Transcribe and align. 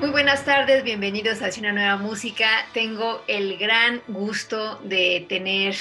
Muy 0.00 0.10
buenas 0.10 0.44
tardes, 0.44 0.82
bienvenidos 0.82 1.40
a 1.40 1.48
una 1.60 1.72
nueva 1.72 1.96
música. 1.96 2.48
Tengo 2.72 3.22
el 3.28 3.56
gran 3.56 4.02
gusto 4.08 4.80
de 4.82 5.24
tener 5.28 5.76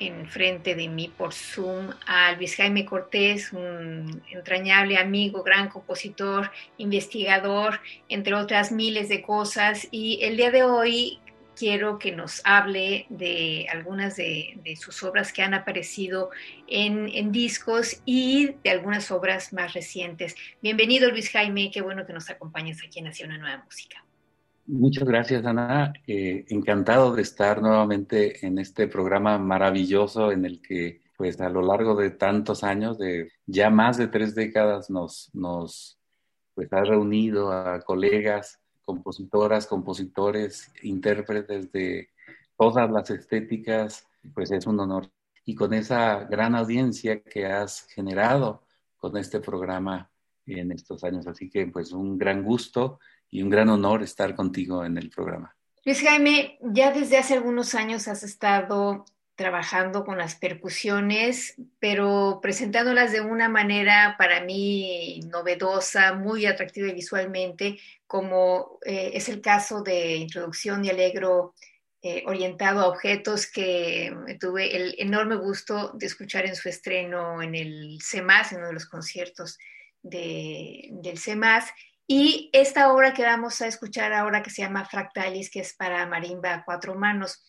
enfrente 0.00 0.74
de 0.74 0.88
mí 0.88 1.12
por 1.16 1.32
Zoom 1.32 1.90
a 2.06 2.32
Luis 2.32 2.56
Jaime 2.56 2.84
Cortés, 2.84 3.52
un 3.52 4.20
entrañable 4.30 4.98
amigo, 4.98 5.44
gran 5.44 5.68
compositor, 5.68 6.50
investigador, 6.76 7.80
entre 8.08 8.34
otras 8.34 8.72
miles 8.72 9.08
de 9.08 9.22
cosas. 9.22 9.86
Y 9.92 10.18
el 10.22 10.36
día 10.36 10.50
de 10.50 10.64
hoy 10.64 11.20
quiero 11.56 11.98
que 11.98 12.12
nos 12.12 12.40
hable 12.44 13.06
de 13.08 13.66
algunas 13.70 14.16
de, 14.16 14.60
sus 14.80 15.02
obras 15.02 15.32
que 15.32 15.42
han 15.42 15.54
aparecido 15.54 16.30
en, 16.66 17.32
discos 17.32 18.02
y 18.04 18.56
de 18.64 18.70
algunas 18.70 19.10
obras 19.10 19.52
más 19.52 19.74
recientes. 19.74 20.34
Bienvenido 20.62 21.10
Luis 21.10 21.30
Jaime, 21.30 21.70
qué 21.72 21.80
bueno 21.80 22.06
que 22.06 22.12
nos 22.12 22.30
acompañes 22.30 22.82
aquí 22.84 22.98
en 22.98 23.06
Nación 23.06 23.30
una 23.30 23.38
Nueva 23.38 23.64
Música. 23.64 24.04
Muchas 24.66 25.04
gracias 25.04 25.44
Ana, 25.44 25.92
eh, 26.06 26.44
encantado 26.48 27.14
de 27.14 27.22
estar 27.22 27.60
nuevamente 27.60 28.46
en 28.46 28.58
este 28.58 28.86
programa 28.86 29.38
maravilloso 29.38 30.30
en 30.30 30.44
el 30.44 30.60
que 30.62 31.02
pues 31.16 31.40
a 31.40 31.48
lo 31.48 31.62
largo 31.62 31.94
de 31.94 32.10
tantos 32.10 32.64
años, 32.64 32.98
de 32.98 33.30
ya 33.46 33.70
más 33.70 33.96
de 33.96 34.08
tres 34.08 34.34
décadas, 34.34 34.90
nos, 34.90 35.30
nos 35.32 35.96
pues, 36.54 36.72
ha 36.72 36.82
reunido 36.82 37.52
a 37.52 37.80
colegas 37.82 38.61
compositoras, 38.92 39.66
compositores, 39.66 40.70
intérpretes 40.82 41.72
de 41.72 42.10
todas 42.58 42.90
las 42.90 43.08
estéticas, 43.10 44.06
pues 44.34 44.50
es 44.50 44.66
un 44.66 44.78
honor. 44.80 45.10
Y 45.44 45.54
con 45.54 45.72
esa 45.72 46.24
gran 46.24 46.54
audiencia 46.54 47.22
que 47.22 47.46
has 47.46 47.86
generado 47.88 48.62
con 48.98 49.16
este 49.16 49.40
programa 49.40 50.10
en 50.46 50.72
estos 50.72 51.02
años. 51.04 51.26
Así 51.26 51.48
que 51.48 51.66
pues 51.66 51.92
un 51.92 52.18
gran 52.18 52.44
gusto 52.44 53.00
y 53.30 53.42
un 53.42 53.48
gran 53.48 53.68
honor 53.70 54.02
estar 54.02 54.34
contigo 54.34 54.84
en 54.84 54.98
el 54.98 55.08
programa. 55.08 55.56
Luis 55.84 56.02
Jaime, 56.02 56.58
ya 56.60 56.92
desde 56.92 57.16
hace 57.16 57.34
algunos 57.34 57.74
años 57.74 58.06
has 58.08 58.22
estado 58.22 59.04
trabajando 59.34 60.04
con 60.04 60.18
las 60.18 60.34
percusiones, 60.36 61.54
pero 61.78 62.40
presentándolas 62.42 63.12
de 63.12 63.20
una 63.22 63.48
manera 63.48 64.14
para 64.18 64.44
mí 64.44 65.20
novedosa, 65.26 66.14
muy 66.14 66.46
atractiva 66.46 66.92
visualmente, 66.92 67.78
como 68.06 68.78
eh, 68.84 69.12
es 69.14 69.28
el 69.28 69.40
caso 69.40 69.82
de 69.82 70.16
Introducción 70.16 70.84
y 70.84 70.90
Alegro 70.90 71.54
eh, 72.04 72.24
orientado 72.26 72.80
a 72.80 72.88
objetos 72.88 73.46
que 73.46 74.12
tuve 74.40 74.76
el 74.76 74.96
enorme 74.98 75.36
gusto 75.36 75.92
de 75.94 76.06
escuchar 76.06 76.44
en 76.46 76.56
su 76.56 76.68
estreno 76.68 77.40
en 77.40 77.54
el 77.54 77.98
CEMAS, 78.02 78.52
en 78.52 78.58
uno 78.58 78.66
de 78.68 78.74
los 78.74 78.86
conciertos 78.86 79.56
del 80.02 81.16
CEMAS. 81.16 81.70
Y 82.08 82.50
esta 82.52 82.92
obra 82.92 83.14
que 83.14 83.22
vamos 83.22 83.62
a 83.62 83.68
escuchar 83.68 84.12
ahora 84.12 84.42
que 84.42 84.50
se 84.50 84.62
llama 84.62 84.84
Fractalis, 84.84 85.48
que 85.48 85.60
es 85.60 85.74
para 85.74 86.04
marimba 86.06 86.54
a 86.54 86.64
cuatro 86.64 86.96
manos. 86.96 87.40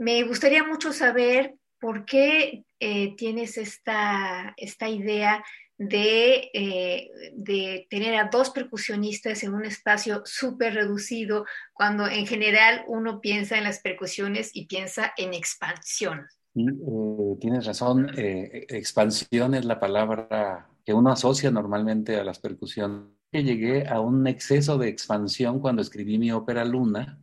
Me 0.00 0.22
gustaría 0.22 0.64
mucho 0.64 0.94
saber 0.94 1.56
por 1.78 2.06
qué 2.06 2.64
eh, 2.78 3.14
tienes 3.16 3.58
esta, 3.58 4.54
esta 4.56 4.88
idea 4.88 5.44
de, 5.76 6.48
eh, 6.54 7.10
de, 7.34 7.86
tener 7.90 8.14
a 8.14 8.30
dos 8.32 8.48
percusionistas 8.48 9.42
en 9.42 9.52
un 9.52 9.66
espacio 9.66 10.22
súper 10.24 10.72
reducido, 10.72 11.44
cuando 11.74 12.06
en 12.06 12.26
general 12.26 12.82
uno 12.88 13.20
piensa 13.20 13.58
en 13.58 13.64
las 13.64 13.80
percusiones 13.80 14.52
y 14.54 14.64
piensa 14.64 15.12
en 15.18 15.34
expansión. 15.34 16.20
Eh, 16.54 17.36
tienes 17.38 17.66
razón, 17.66 18.10
expansión 18.16 19.54
es 19.54 19.66
la 19.66 19.78
palabra 19.78 20.66
que 20.82 20.94
uno 20.94 21.12
asocia 21.12 21.50
normalmente 21.50 22.16
a 22.16 22.24
las 22.24 22.38
percusiones. 22.38 23.10
Llegué 23.32 23.86
a 23.86 24.00
un 24.00 24.26
exceso 24.26 24.78
de 24.78 24.88
expansión 24.88 25.60
cuando 25.60 25.82
escribí 25.82 26.16
mi 26.16 26.32
ópera 26.32 26.64
Luna, 26.64 27.18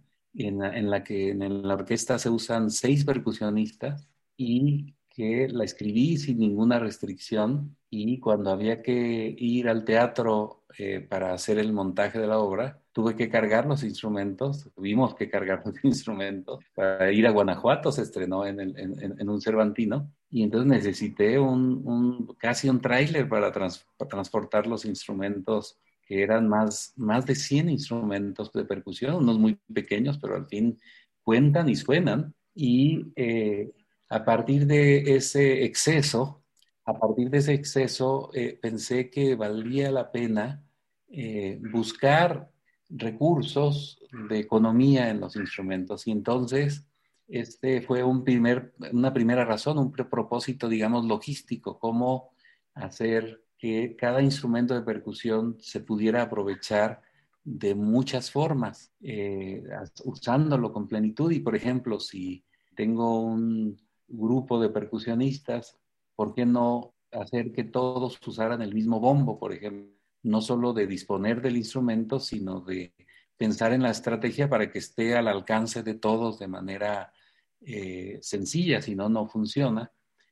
en, 0.45 0.89
la 0.89 1.03
que 1.03 1.29
en 1.29 1.67
la 1.67 1.73
orquesta 1.73 2.19
se 2.19 2.29
usan 2.29 2.69
seis 2.69 3.05
percusionistas 3.05 4.07
y 4.35 4.93
que 5.09 5.47
la 5.49 5.63
escribí 5.63 6.17
sin 6.17 6.39
ninguna 6.39 6.77
restricción 6.77 7.75
y 7.89 8.19
cuando 8.19 8.51
había 8.51 8.81
que 8.81 9.35
ir 9.37 9.67
al 9.67 9.83
teatro 9.83 10.63
eh, 10.77 10.99
para 10.99 11.33
hacer 11.33 11.57
el 11.57 11.73
montaje 11.73 12.19
de 12.19 12.27
la 12.27 12.37
obra, 12.37 12.79
tuve 12.91 13.15
que 13.15 13.29
cargar 13.29 13.65
los 13.65 13.83
instrumentos, 13.83 14.69
tuvimos 14.75 15.15
que 15.15 15.29
cargar 15.29 15.61
los 15.65 15.75
instrumentos 15.83 16.63
para 16.75 17.11
ir 17.11 17.25
a 17.25 17.31
Guanajuato, 17.31 17.91
se 17.91 18.03
estrenó 18.03 18.45
en, 18.45 18.59
en, 18.59 19.29
un 19.29 19.41
Cervantino 19.41 20.11
y 20.29 20.43
entonces 20.43 20.67
necesité 20.67 21.39
un, 21.39 22.35
casi 22.37 22.69
un 22.69 22.81
tráiler 22.81 23.27
para 23.27 23.51
transportar 23.51 24.67
los 24.67 24.85
instrumentos 24.85 25.79
que 26.07 26.23
eran 26.23 26.47
más, 26.47 26.93
más 26.95 27.25
de 27.25 27.35
100 27.35 27.69
instrumentos 27.69 28.51
de 28.53 28.63
percusión, 28.63 29.15
unos 29.15 29.37
muy 29.37 29.59
pequeños, 29.73 30.17
pero 30.17 30.35
al 30.35 30.47
fin 30.47 30.79
cuentan 31.21 31.67
y 31.67 31.75
suenan. 31.75 32.33
Y 32.55 33.11
eh, 33.15 33.73
a 34.09 34.23
partir 34.23 34.65
de 34.65 35.15
ese 35.15 35.65
exceso, 35.65 36.43
a 36.85 36.97
partir 36.97 37.29
de 37.29 37.39
ese 37.39 37.53
exceso, 37.53 38.31
eh, 38.33 38.57
pensé 38.61 39.09
que 39.09 39.35
valía 39.35 39.91
la 39.91 40.09
pena 40.11 40.63
eh, 41.09 41.59
buscar 41.71 42.49
recursos 42.89 43.99
de 44.29 44.39
economía 44.39 45.09
en 45.09 45.19
los 45.19 45.35
instrumentos. 45.35 46.07
Y 46.07 46.11
entonces, 46.11 46.85
este 47.27 47.81
fue 47.81 48.03
un 48.03 48.23
primer, 48.23 48.73
una 48.93 49.13
primera 49.13 49.43
razón, 49.43 49.77
un 49.77 49.91
propósito, 49.91 50.69
digamos, 50.69 51.05
logístico, 51.05 51.77
cómo 51.77 52.31
hacer 52.73 53.43
que 53.57 53.95
cada 53.95 54.21
instrumento 54.21 54.73
de 54.73 54.81
percusión 54.81 55.57
se 55.59 55.79
pudiera 55.79 56.21
aprovechar 56.21 57.01
de 57.43 57.75
muchas 57.75 58.29
formas, 58.29 58.91
eh, 59.01 59.63
usándolo 60.03 60.71
con 60.73 60.87
plenitud. 60.87 61.31
Y 61.31 61.39
por 61.39 61.55
ejemplo, 61.55 61.99
si 61.99 62.43
tengo 62.75 63.21
un 63.21 63.79
grupo 64.07 64.59
de 64.59 64.69
percusionistas, 64.69 65.77
¿por 66.15 66.33
qué 66.33 66.45
no 66.45 66.93
hacer 67.11 67.51
que 67.51 67.63
todos 67.63 68.19
usaran 68.27 68.61
el 68.61 68.73
mismo 68.73 68.99
bombo, 68.99 69.39
por 69.39 69.53
ejemplo? 69.53 69.95
No 70.23 70.41
solo 70.41 70.73
de 70.73 70.87
disponer 70.87 71.41
del 71.41 71.57
instrumento, 71.57 72.19
sino 72.19 72.59
de 72.61 72.93
pensar 73.37 73.71
en 73.71 73.83
la 73.83 73.91
estrategia 73.91 74.49
para 74.49 74.69
que 74.69 74.79
esté 74.79 75.15
al 75.15 75.27
alcance 75.27 75.83
de 75.83 75.93
todos 75.93 76.39
de 76.39 76.47
manera 76.47 77.13
eh, 77.61 78.19
sencilla, 78.21 78.81
si 78.81 78.95
no, 78.95 79.09
no 79.09 79.27
funciona. 79.27 79.91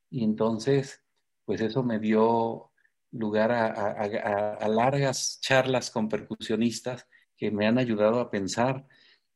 Y 0.10 0.24
entonces, 0.24 1.02
pues 1.46 1.62
eso 1.62 1.82
me 1.82 2.00
dio 2.00 2.72
lugar 3.16 3.52
a, 3.52 4.68
largas 4.68 5.40
charlas 5.42 5.90
con 5.90 6.10
percusionistas 6.10 7.08
que 7.38 7.52
me 7.52 7.66
han 7.66 7.78
ayudado 7.78 8.20
a 8.20 8.30
pensar 8.30 8.86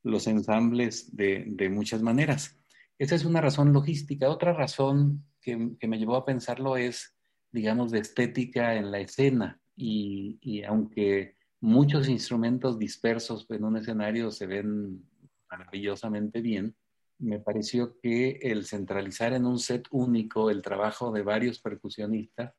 los 0.03 0.27
ensambles 0.27 1.15
de, 1.15 1.69
muchas 1.71 2.01
maneras. 2.01 2.57
Esa 2.97 3.15
es 3.15 3.25
una 3.25 3.41
razón 3.41 3.73
logística. 3.73 4.29
Otra 4.29 4.53
razón 4.53 5.25
que, 5.41 5.55
me 5.55 5.97
llevó 5.97 6.15
a 6.15 6.25
pensarlo 6.25 6.77
es, 6.77 7.15
digamos, 7.51 7.91
de 7.91 7.99
estética 7.99 8.75
en 8.75 8.91
la 8.91 8.99
escena. 8.99 9.59
Y, 9.75 10.63
aunque 10.63 11.37
muchos 11.61 12.09
instrumentos 12.09 12.77
dispersos 12.77 13.45
en 13.49 13.63
un 13.63 13.77
escenario 13.77 14.31
se 14.31 14.45
ven 14.45 15.05
maravillosamente 15.49 16.41
bien, 16.41 16.75
me 17.17 17.39
pareció 17.39 17.97
que 18.01 18.39
el 18.41 18.65
centralizar 18.65 19.33
en 19.33 19.45
un 19.45 19.59
set 19.59 19.87
único 19.91 20.49
el 20.49 20.61
trabajo 20.61 21.11
de 21.11 21.21
varios 21.21 21.59
percusionistas 21.59 22.53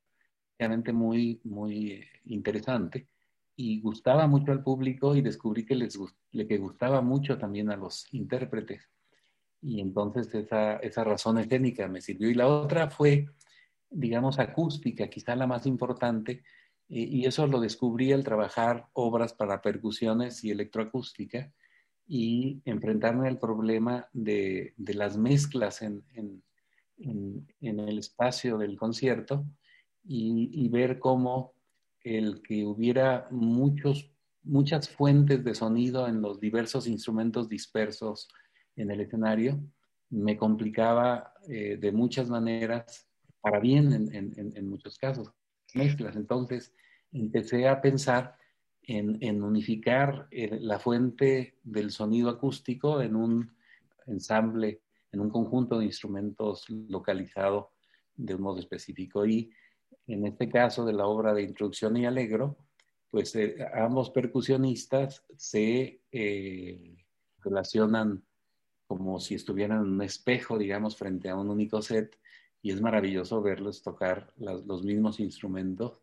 muy, 0.93 1.41
muy 1.45 2.05
interesante. 2.25 3.07
y 3.57 3.81
gustaba 3.83 4.27
mucho 4.27 4.53
al 4.53 4.63
público 4.63 5.15
y 5.15 5.21
descubrí 5.21 5.67
que 5.67 5.75
les 5.75 5.99
que 6.49 6.59
gustaba 6.59 7.03
mucho 7.03 7.37
también 7.37 7.71
a 7.71 7.77
los 7.77 8.07
intérpretes. 8.15 8.89
Y 9.61 9.81
entonces 9.81 10.35
esa, 10.35 10.77
esa 10.77 11.05
razón 11.05 11.39
escénica 11.39 11.87
me 11.87 12.01
sirvió. 12.01 12.31
Y 12.31 12.35
la 12.35 12.49
otra 12.49 12.89
fue, 12.89 13.27
digamos, 13.91 14.39
acústica, 14.39 15.09
quizá 15.09 15.37
la 15.37 15.47
más 15.47 15.67
importante, 15.67 16.43
y 16.89 17.25
eso 17.25 17.47
lo 17.47 17.61
descubrí 17.61 18.13
al 18.13 18.25
trabajar 18.25 18.89
obras 18.95 19.33
para 19.33 19.63
percusiones 19.63 20.43
y 20.43 20.51
electroacústica 20.51 21.53
y 22.09 22.61
enfrentarme 22.65 23.29
al 23.29 23.39
problema 23.39 24.09
de, 24.13 24.75
de 24.77 24.95
las 24.95 25.17
mezclas 25.17 25.83
en, 25.83 26.03
en, 26.17 26.43
en, 27.61 27.79
el 27.79 27.99
espacio 27.99 28.59
del 28.59 28.77
concierto 28.77 29.45
y, 30.05 30.51
y 30.53 30.69
ver 30.69 30.99
cómo 30.99 31.55
el 32.03 32.43
que 32.43 32.65
hubiera 32.65 33.29
muchos, 33.31 34.11
muchas 34.43 34.89
fuentes 34.89 35.45
de 35.45 35.55
sonido 35.55 36.09
en 36.09 36.23
los 36.23 36.41
diversos 36.41 36.87
instrumentos 36.87 37.49
dispersos 37.49 38.29
en 38.77 38.91
el 38.91 39.01
escenario 39.01 39.61
me 40.11 40.37
complicaba 40.37 41.35
eh, 41.49 41.77
de 41.81 41.93
muchas 41.93 42.29
maneras, 42.29 43.07
para 43.41 43.61
bien 43.61 43.93
en, 43.93 44.15
en, 44.15 44.53
en, 44.55 44.69
muchos 44.69 44.99
casos, 44.99 45.31
mezclas. 45.75 46.17
Entonces 46.17 46.75
empecé 47.13 47.69
a 47.69 47.81
pensar 47.81 48.37
en, 48.83 49.17
en 49.21 49.43
unificar 49.43 50.29
eh, 50.31 50.59
la 50.61 50.79
fuente 50.79 51.55
del 51.63 51.91
sonido 51.91 52.29
acústico 52.29 53.01
en 53.01 53.17
un 53.17 53.57
ensamble, 54.07 54.83
en 55.13 55.21
un 55.21 55.31
conjunto 55.31 55.79
de 55.79 55.87
instrumentos 55.87 56.69
localizado 56.69 57.71
de 58.17 58.35
un 58.35 58.43
modo 58.43 58.59
específico. 58.59 59.25
Y 59.25 59.51
en 60.07 60.27
este 60.27 60.49
caso 60.49 60.85
de 60.85 60.93
la 60.93 61.07
obra 61.07 61.33
de 61.35 61.43
Introducción 61.43 61.97
y 61.97 62.07
Alegro, 62.07 62.57
pues 63.11 63.35
eh, 63.37 63.57
ambos 63.75 64.11
percusionistas 64.11 65.25
se 65.37 66.01
eh, 66.13 66.97
relacionan 67.39 68.23
como 68.87 69.21
si 69.21 69.37
estuvieran 69.37 69.83
en 69.83 69.93
un 69.93 70.03
espejo, 70.03 70.59
digamos, 70.59 70.97
frente 70.97 71.29
a 71.29 71.37
un 71.37 71.49
único 71.49 71.81
set, 71.81 72.19
y 72.63 72.73
es 72.73 72.81
maravilloso 72.81 73.41
verlos 73.41 73.83
tocar 73.83 74.33
los 74.37 74.83
mismos 74.83 75.21
instrumentos, 75.21 76.01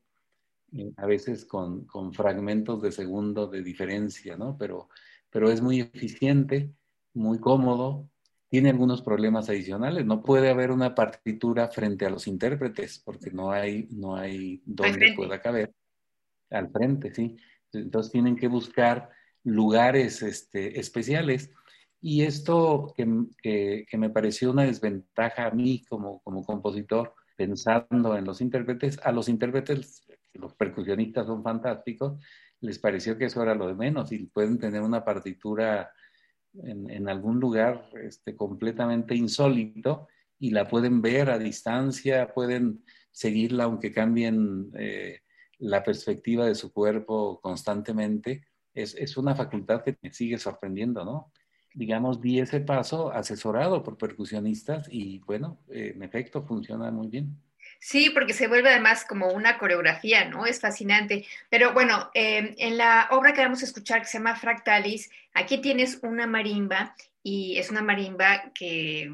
eh, 0.72 0.94
a 0.98 1.06
veces 1.06 1.46
con, 1.46 1.86
con, 1.86 2.14
fragmentos 2.14 2.82
de 2.82 2.92
segundo 2.92 3.48
de 3.48 3.62
diferencia, 3.62 4.38
¿no? 4.38 4.58
Pero, 4.58 4.90
pero 5.30 5.52
es 5.52 5.62
muy 5.62 5.82
eficiente, 5.82 6.74
muy 7.14 7.40
cómodo, 7.40 8.10
tiene 8.50 8.70
algunos 8.70 9.02
problemas 9.02 9.50
adicionales. 9.50 10.06
No 10.06 10.22
puede 10.22 10.50
haber 10.50 10.72
una 10.72 10.96
partitura 10.96 11.68
frente 11.68 12.06
a 12.06 12.10
los 12.10 12.28
intérpretes 12.28 13.00
porque 13.04 13.32
no 13.32 13.52
hay, 13.52 13.88
no 13.92 14.16
hay 14.16 14.62
donde 14.66 15.14
pueda 15.16 15.42
caber. 15.42 15.74
Al 16.50 16.70
frente, 16.70 17.14
sí. 17.14 17.38
Entonces 17.74 18.12
tienen 18.12 18.38
que 18.38 18.48
buscar 18.48 19.10
lugares 19.44 20.22
este, 20.22 20.80
especiales. 20.80 21.52
Y 22.00 22.24
esto 22.24 22.94
que, 22.96 23.06
que, 23.42 23.98
me 23.98 24.10
pareció 24.10 24.52
una 24.52 24.64
desventaja 24.64 25.48
a 25.48 25.52
mí 25.52 25.84
como, 25.90 26.22
como 26.22 26.46
compositor, 26.46 27.16
pensando 27.36 28.16
en 28.16 28.24
los 28.24 28.40
intérpretes, 28.40 29.00
a 29.04 29.12
los 29.12 29.28
intérpretes, 29.28 30.04
los 30.34 30.54
percusionistas 30.54 31.26
son 31.26 31.44
fantásticos, 31.44 32.20
les 32.62 32.80
pareció 32.80 33.18
que 33.18 33.26
eso 33.26 33.42
era 33.42 33.56
lo 33.56 33.68
de 33.68 33.76
menos 33.76 34.12
y 34.12 34.26
pueden 34.28 34.58
tener 34.58 34.82
una 34.82 35.04
partitura 35.04 35.92
en, 36.64 37.10
algún 37.10 37.40
lugar 37.40 37.90
este, 38.04 38.36
completamente 38.36 39.16
insólito 39.16 40.08
y 40.40 40.52
la 40.52 40.68
pueden 40.68 41.02
ver 41.02 41.30
a 41.30 41.40
distancia, 41.40 42.34
pueden 42.34 42.84
seguirla 43.12 43.66
aunque 43.66 43.92
cambien 43.92 44.72
eh, 44.76 45.22
la 45.60 45.84
perspectiva 45.84 46.46
de 46.46 46.56
su 46.56 46.72
cuerpo 46.72 47.40
constantemente. 47.42 48.46
Es, 48.74 48.96
es, 48.96 49.18
una 49.18 49.36
facultad 49.36 49.84
que 49.84 49.98
me 50.02 50.12
sigue 50.12 50.38
sorprendiendo, 50.38 51.04
¿no? 51.04 51.32
Digamos, 51.74 52.22
di 52.22 52.40
ese 52.40 52.60
paso 52.62 53.12
asesorado 53.12 53.84
por 53.84 53.98
percusionistas 53.98 54.88
y 54.92 55.20
bueno, 55.20 55.60
en 55.70 56.02
efecto 56.04 56.44
funciona 56.44 56.92
muy 56.92 57.08
bien. 57.08 57.38
Sí, 57.80 58.10
porque 58.10 58.34
se 58.34 58.48
vuelve 58.48 58.70
además 58.70 59.06
como 59.06 59.30
una 59.30 59.58
coreografía, 59.58 60.26
¿no? 60.26 60.46
Es 60.46 60.60
fascinante. 60.60 61.26
Pero 61.50 61.74
bueno, 61.74 62.10
em, 62.14 62.56
en 62.58 62.78
la 62.78 63.08
obra 63.12 63.34
que 63.34 63.42
vamos 63.42 63.62
a 63.62 63.66
escuchar 63.66 64.02
que 64.02 64.08
se 64.08 64.18
llama 64.18 64.36
Fractalis, 64.36 65.10
aquí 65.34 65.60
tienes 65.60 66.00
una 66.02 66.28
marimba 66.28 66.96
y 67.24 67.58
es 67.58 67.70
una 67.70 67.82
marimba 67.82 68.52
que 68.54 69.12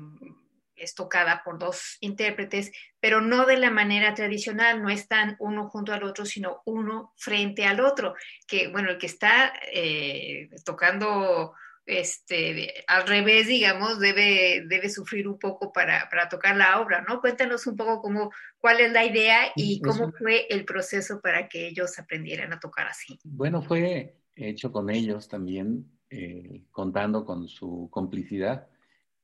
es 0.75 0.95
tocada 0.95 1.43
por 1.43 1.59
dos 1.59 1.97
intérpretes, 2.01 2.71
pero 2.99 3.21
no 3.21 3.45
de 3.45 3.57
la 3.57 3.69
manera 3.69 4.13
tradicional, 4.13 4.81
no 4.81 4.89
están 4.89 5.35
uno 5.39 5.69
junto 5.69 5.93
al 5.93 6.03
otro, 6.03 6.25
sino 6.25 6.61
uno 6.65 7.13
frente 7.15 7.65
al 7.65 7.79
otro, 7.79 8.15
que 8.47 8.67
bueno, 8.67 8.89
el 8.89 8.97
que 8.97 9.07
está 9.07 9.53
eh, 9.71 10.49
tocando 10.65 11.53
este, 11.85 12.73
al 12.87 13.07
revés, 13.07 13.47
digamos, 13.47 13.99
debe, 13.99 14.63
debe 14.67 14.89
sufrir 14.89 15.27
un 15.27 15.37
poco 15.37 15.73
para, 15.73 16.07
para, 16.09 16.29
tocar 16.29 16.55
la 16.55 16.79
obra, 16.79 17.03
¿no? 17.07 17.19
Cuéntanos 17.19 17.67
un 17.67 17.75
poco 17.75 18.01
cómo, 18.01 18.31
cuál 18.59 18.79
es 18.79 18.91
la 18.91 19.05
idea 19.05 19.51
y 19.55 19.81
cómo 19.81 20.11
fue 20.11 20.47
el 20.49 20.65
proceso 20.65 21.19
para 21.21 21.47
que 21.47 21.67
ellos 21.67 21.99
aprendieran 21.99 22.53
a 22.53 22.59
tocar 22.59 22.87
así. 22.87 23.19
Bueno, 23.23 23.61
fue 23.61 24.15
hecho 24.35 24.71
con 24.71 24.89
ellos 24.89 25.27
también, 25.27 25.91
eh, 26.09 26.63
contando 26.71 27.25
con 27.25 27.47
su 27.47 27.89
complicidad 27.91 28.67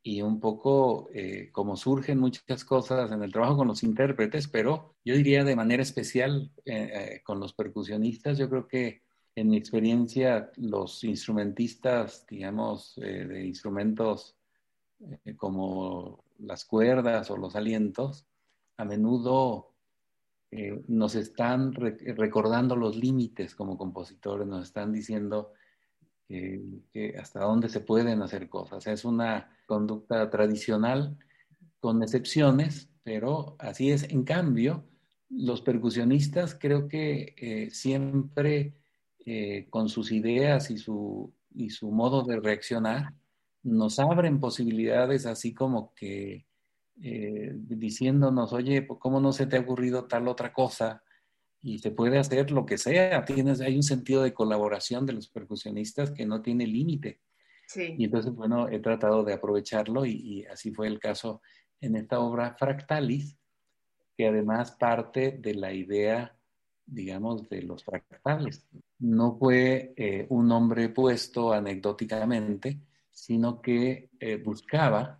y 0.01 0.21
un 0.21 0.39
poco 0.39 1.09
eh, 1.13 1.50
como 1.51 1.75
surgen 1.75 2.19
muchas 2.19 2.63
cosas 2.63 3.11
en 3.11 3.21
el 3.21 3.31
trabajo 3.31 3.57
con 3.57 3.67
los 3.67 3.83
intérpretes, 3.83 4.47
pero 4.47 4.95
yo 5.03 5.15
diría 5.15 5.44
de 5.44 5.56
manera 5.56 5.83
especial 5.83 6.51
eh, 6.65 7.21
con 7.23 7.39
los 7.39 7.53
percusionistas, 7.53 8.38
yo 8.38 8.50
creo 8.50 8.67
que 8.67 9.03
en 9.39 9.50
mi 9.50 9.57
experiencia, 9.57 10.51
los 10.57 11.03
instrumentistas, 11.03 12.25
digamos, 12.27 12.97
eh, 12.97 13.25
de 13.25 13.45
instrumentos 13.45 14.36
eh, 15.00 15.36
como 15.36 16.24
las 16.39 16.65
cuerdas 16.65 17.31
o 17.31 17.38
los 17.38 17.56
alientos, 17.56 18.25
a 18.77 18.86
menudo 18.86 19.74
eh, 20.51 20.81
nos 20.88 21.15
están 21.15 21.74
recordando 21.74 22.75
los 22.75 22.95
límites 22.95 23.56
como 23.56 23.77
compositores, 23.77 24.47
nos 24.47 24.63
están 24.63 24.91
diciendo 24.91 25.53
hasta 27.19 27.39
dónde 27.39 27.69
se 27.69 27.80
pueden 27.80 28.21
hacer 28.21 28.50
cosas. 28.50 28.85
Es 28.85 29.03
una 29.03 29.51
conducta 29.65 30.30
tradicional 30.30 31.18
con 31.80 32.03
excepciones, 32.03 32.88
pero 33.03 33.56
así 33.57 33.89
es. 33.89 34.03
En 34.12 34.24
cambio, 34.24 34.85
los 35.30 35.62
percusionistas 35.62 36.53
creo 36.53 36.88
que 36.88 37.69
siempre 37.71 38.79
eh, 39.31 39.68
con 39.70 39.90
sus 39.90 40.12
ideas 40.12 40.72
y 40.72 40.80
su, 40.80 41.31
y 41.54 41.70
su 41.70 41.92
modo 41.92 42.24
de 42.24 42.40
reaccionar, 42.40 43.14
nos 43.62 44.00
abren 44.00 44.40
posibilidades 44.40 45.28
así 45.28 45.54
como 45.54 45.94
que 45.94 46.48
eh, 47.04 47.52
diciéndonos, 47.54 48.54
oye, 48.54 48.88
¿cómo 48.88 49.21
no 49.21 49.31
se 49.31 49.45
te 49.45 49.57
ha 49.57 49.59
ocurrido 49.59 50.06
tal 50.06 50.28
otra 50.28 50.52
cosa? 50.52 51.04
Y 51.62 51.78
se 51.78 51.92
puede 51.92 52.18
hacer 52.18 52.50
lo 52.50 52.66
que 52.66 52.80
sea. 52.80 53.24
Tienes, 53.24 53.62
hay 53.62 53.76
un 53.76 53.83
sentido 53.83 54.24
de 54.24 54.33
colaboración 54.33 55.06
de 55.06 55.14
los 55.14 55.28
percusionistas 55.28 56.09
que 56.09 56.26
no 56.26 56.42
tiene 56.42 56.66
límite. 56.66 57.21
Sí. 57.68 57.94
Y 58.00 58.06
entonces, 58.06 58.33
bueno, 58.33 58.68
he 58.68 58.80
tratado 58.80 59.24
de 59.24 59.33
aprovecharlo 59.33 60.07
y, 60.07 60.14
y, 60.14 60.45
así 60.45 60.71
fue 60.71 60.88
el 60.88 60.98
caso 60.98 61.44
en 61.81 61.95
esta 61.95 62.19
obra 62.19 62.56
Fractalis, 62.57 63.38
que 64.18 64.26
además 64.26 64.71
parte 64.71 65.38
de 65.40 65.54
la 65.54 65.71
idea, 65.71 66.36
digamos, 66.92 67.48
de 67.50 67.62
los 67.62 67.84
fractales. 67.84 68.66
No 69.00 69.38
fue 69.38 69.94
eh, 69.96 70.26
un 70.30 70.48
nombre 70.48 70.90
puesto 70.90 71.54
anecdóticamente, 71.54 72.80
sino 73.12 73.62
que 73.62 74.10
eh, 74.19 74.38
buscaba 74.38 75.19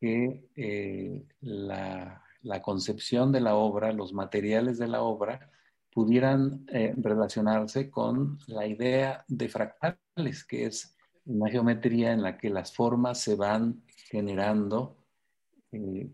que 0.00 0.48
eh, 0.54 1.26
la, 1.40 2.22
concepción 2.62 3.32
de 3.32 3.40
la 3.40 3.54
obra, 3.54 3.92
los 3.92 4.12
materiales 4.12 4.78
de 4.78 4.88
la 4.88 5.02
obra, 5.02 5.50
pudieran 5.92 6.64
relacionarse 6.68 7.90
con 7.90 8.38
la 8.46 8.66
idea 8.66 9.24
de 9.26 9.48
fractales, 9.48 10.44
que 10.44 10.66
es 10.66 10.96
una 11.24 11.50
geometría 11.50 12.12
en 12.12 12.22
la 12.22 12.38
que 12.38 12.50
las 12.50 12.72
formas 12.72 13.20
se 13.20 13.34
van 13.34 13.82
generando 14.10 14.96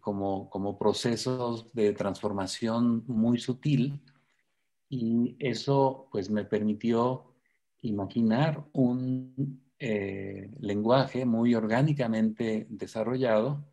como, 0.00 0.48
como 0.48 0.78
procesos 0.78 1.70
de 1.74 1.92
transformación 1.92 3.04
muy 3.06 3.38
sutil 3.38 4.00
y 4.94 5.36
eso 5.40 6.08
pues 6.12 6.30
me 6.30 6.44
permitió 6.44 7.24
imaginar 7.82 8.64
un 8.72 9.60
eh, 9.78 10.50
lenguaje 10.60 11.26
muy 11.26 11.54
orgánicamente 11.56 12.66
desarrollado 12.70 13.64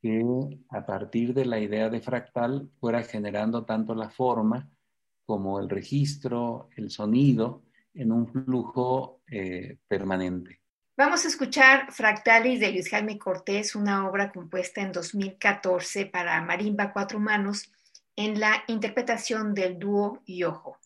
que 0.00 0.24
a 0.70 0.86
partir 0.86 1.34
de 1.34 1.44
la 1.44 1.60
idea 1.60 1.90
de 1.90 2.00
fractal 2.00 2.70
fuera 2.80 3.02
generando 3.02 3.66
tanto 3.66 3.94
la 3.94 4.08
forma 4.08 4.70
como 5.26 5.60
el 5.60 5.68
registro, 5.68 6.70
el 6.74 6.90
sonido, 6.90 7.62
en 7.92 8.10
un 8.10 8.26
flujo 8.26 9.20
eh, 9.30 9.76
permanente. 9.86 10.60
Vamos 10.96 11.24
a 11.24 11.28
escuchar 11.28 11.92
Fractalis 11.92 12.60
de 12.60 12.72
Luis 12.72 12.88
Jaime 12.88 13.18
Cortés, 13.18 13.74
una 13.74 14.08
obra 14.08 14.32
compuesta 14.32 14.80
en 14.80 14.92
2014 14.92 16.06
para 16.06 16.40
Marimba 16.40 16.92
Cuatro 16.92 17.20
Manos 17.20 17.70
en 18.24 18.38
la 18.38 18.64
interpretación 18.66 19.54
del 19.54 19.78
dúo 19.78 20.20
Yojo. 20.26 20.79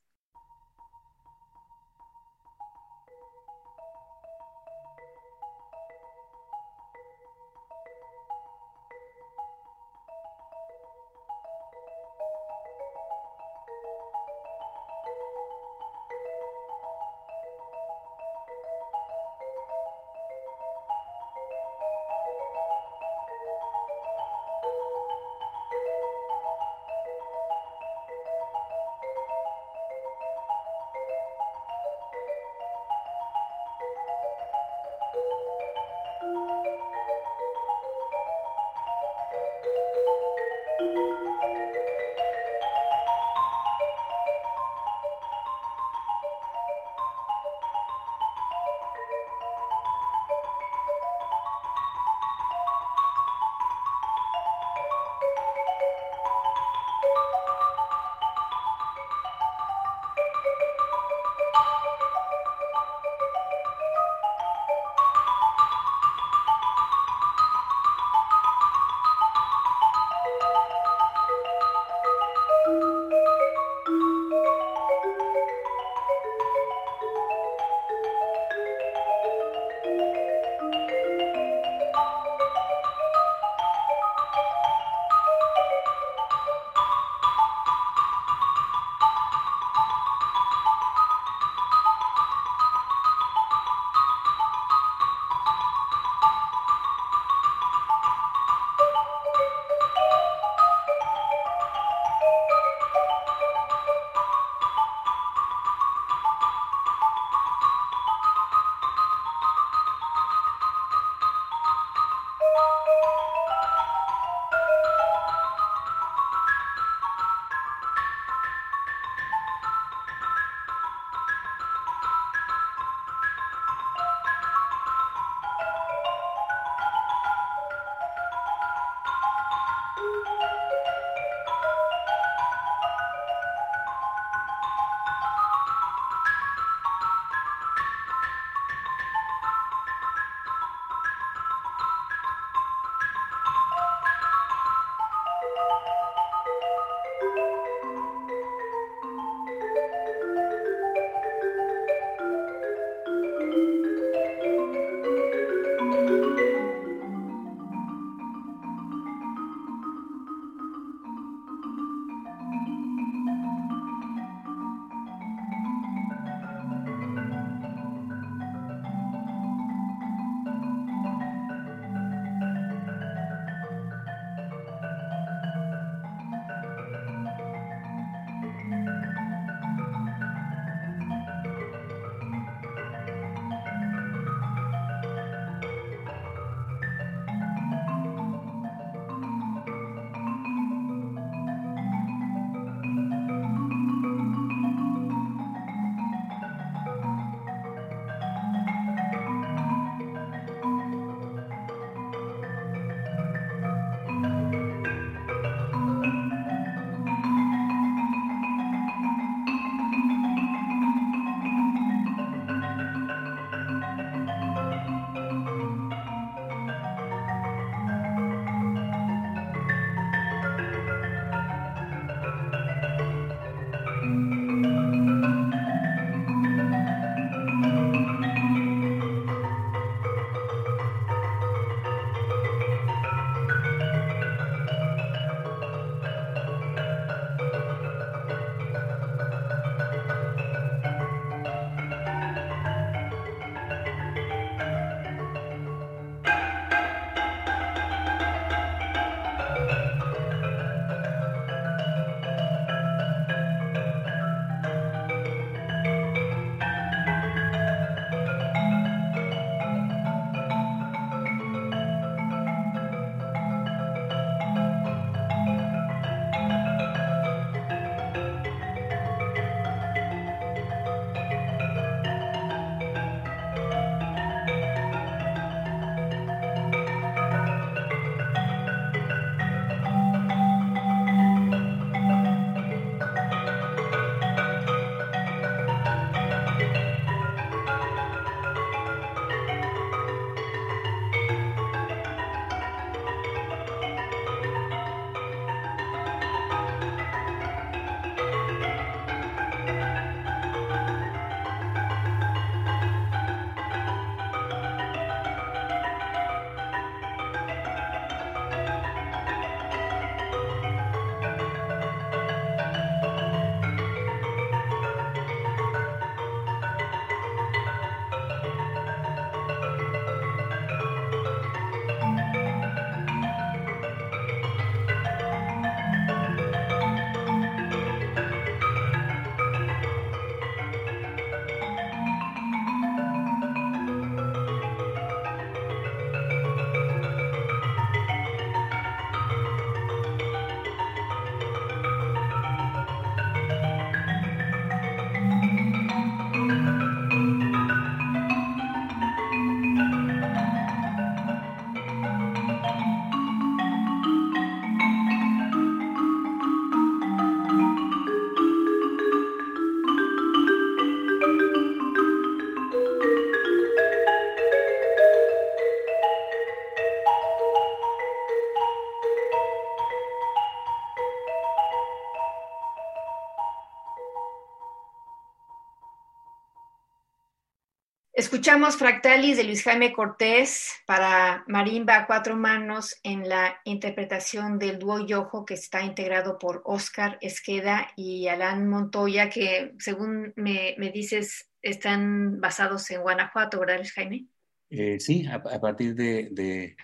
Escuchamos 378.35 378.77
Fractalis 378.77 379.37
de 379.37 379.45
Luis 379.45 379.63
Jaime 379.63 379.93
Cortés 379.93 380.73
para 380.87 381.45
marimba 381.47 381.95
a 381.95 382.07
cuatro 382.09 382.35
manos 382.35 382.97
en 383.05 383.29
la 383.29 383.61
interpretación 383.63 384.59
del 384.59 384.81
dúo 384.81 385.07
Yojo 385.07 385.45
que 385.45 385.55
está 385.55 385.85
integrado 385.85 386.37
por 386.37 386.61
Oscar 386.65 387.17
Esqueda 387.21 387.93
y 387.95 388.27
Alan 388.27 388.69
Montoya, 388.69 389.31
que 389.31 389.77
según 389.79 390.33
me, 390.35 390.75
dices 390.93 391.49
están 391.63 392.41
basados 392.41 392.91
en 392.91 393.03
Guanajuato, 393.03 393.61
¿verdad 393.61 393.77
Luis 393.77 393.93
Jaime? 393.93 394.27
Eh, 394.69 394.99
sí, 394.99 395.25
a, 395.29 395.41
partir 395.61 395.95
de, 395.95 396.75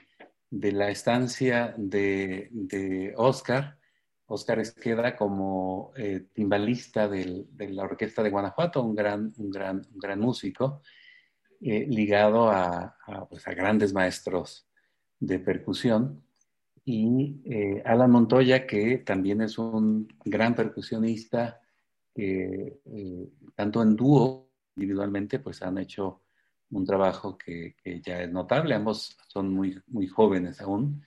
la 0.52 0.88
estancia 0.88 1.75
de, 1.76 3.12
Oscar, 3.16 3.76
Oscar 4.26 4.61
Esqueda 4.61 5.16
como 5.16 5.92
eh, 5.97 6.26
timbalista 6.33 7.09
de 7.09 7.45
la 7.59 7.83
Orquesta 7.83 8.23
de 8.23 8.30
Guanajuato, 8.30 8.85
un 8.85 8.95
gran, 8.95 9.33
un 9.37 9.50
gran, 9.50 9.83
un 9.92 9.99
gran 9.99 10.21
músico 10.21 10.80
eh, 11.62 11.87
ligado 11.87 12.50
pues, 13.29 13.47
a, 13.47 13.52
grandes 13.52 13.93
maestros 13.93 14.67
de 15.19 15.38
percusión. 15.38 16.23
Y 16.85 17.43
eh, 17.45 17.83
Alan 17.85 18.11
Montoya, 18.11 18.67
que 18.67 18.99
también 18.99 19.43
es 19.43 19.59
un 19.59 20.09
gran 20.25 20.55
percusionista, 20.55 21.61
que 22.14 22.81
eh, 22.87 23.29
tanto 23.55 23.83
en 23.83 23.95
dúo, 23.95 24.49
individualmente, 24.75 25.38
pues 25.40 25.61
han 25.62 25.76
hecho 25.79 26.23
un 26.71 26.87
trabajo 26.87 27.37
que, 27.37 27.75
ya 28.02 28.23
es 28.23 28.33
notable. 28.33 28.75
Ambos 28.75 29.19
son 29.29 29.52
muy, 29.52 29.79
muy 29.88 30.06
jóvenes 30.08 30.61
aún. 30.63 31.04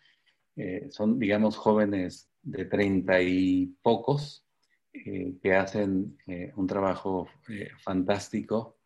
son, 0.91 1.17
digamos, 1.17 1.57
jóvenes 1.57 2.29
de 2.43 2.65
treinta 2.65 3.19
y 3.21 3.75
pocos 3.81 4.45
que 4.93 5.55
hacen 5.55 6.17
un 6.55 6.67
trabajo 6.67 7.27
fantástico 7.79 8.77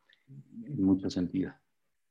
en 0.65 0.81
muchos 0.81 1.13
sentidos. 1.13 1.53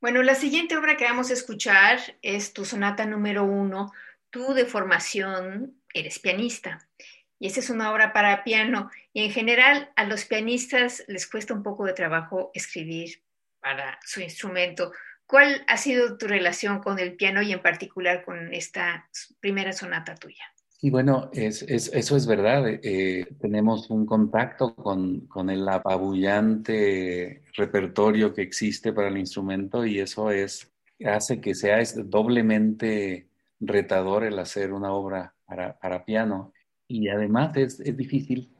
Bueno, 0.00 0.22
la 0.22 0.34
siguiente 0.34 0.76
obra 0.76 0.96
que 0.96 1.04
vamos 1.04 1.30
a 1.30 1.32
escuchar 1.32 1.98
es 2.20 2.52
tu 2.52 2.64
sonata 2.64 3.06
número 3.06 3.44
uno. 3.44 3.92
Tú 4.30 4.52
de 4.52 4.66
formación 4.66 5.80
eres 5.94 6.18
pianista 6.18 6.86
y 7.38 7.46
esa 7.46 7.60
es 7.60 7.70
una 7.70 7.92
obra 7.92 8.12
para 8.12 8.44
piano 8.44 8.90
y 9.14 9.24
en 9.24 9.30
general 9.30 9.90
a 9.96 10.04
los 10.04 10.26
pianistas 10.26 11.02
les 11.08 11.26
cuesta 11.26 11.54
un 11.54 11.62
poco 11.62 11.86
de 11.86 11.94
trabajo 11.94 12.50
escribir 12.52 13.22
para 13.60 13.98
su 14.04 14.20
instrumento. 14.20 14.92
¿Cuál 15.26 15.64
ha 15.66 15.78
sido 15.78 16.18
tu 16.18 16.28
relación 16.28 16.80
con 16.80 16.98
el 16.98 17.16
piano 17.16 17.40
y 17.40 17.52
en 17.52 17.62
particular 17.62 18.22
con 18.24 18.52
esta 18.52 19.08
primera 19.40 19.72
sonata 19.72 20.14
tuya? 20.14 20.44
Y 20.80 20.90
bueno, 20.90 21.30
es, 21.32 21.62
eso 21.62 22.16
es 22.16 22.26
verdad. 22.26 22.64
Eh, 22.68 23.26
tenemos 23.40 23.88
un 23.88 24.04
contacto 24.04 24.74
con, 24.74 25.26
el 25.48 25.68
apabullante 25.68 27.42
repertorio 27.54 28.34
que 28.34 28.42
existe 28.42 28.92
para 28.92 29.08
el 29.08 29.16
instrumento 29.16 29.86
y 29.86 30.00
eso 30.00 30.30
es, 30.30 30.70
hace 31.04 31.40
que 31.40 31.54
sea 31.54 31.82
doblemente 32.04 33.28
retador 33.58 34.24
el 34.24 34.38
hacer 34.38 34.72
una 34.72 34.92
obra 34.92 35.34
para, 35.46 36.04
piano. 36.04 36.52
Y 36.86 37.08
además 37.08 37.56
es, 37.56 37.80
es 37.80 37.96
difícil 37.96 38.54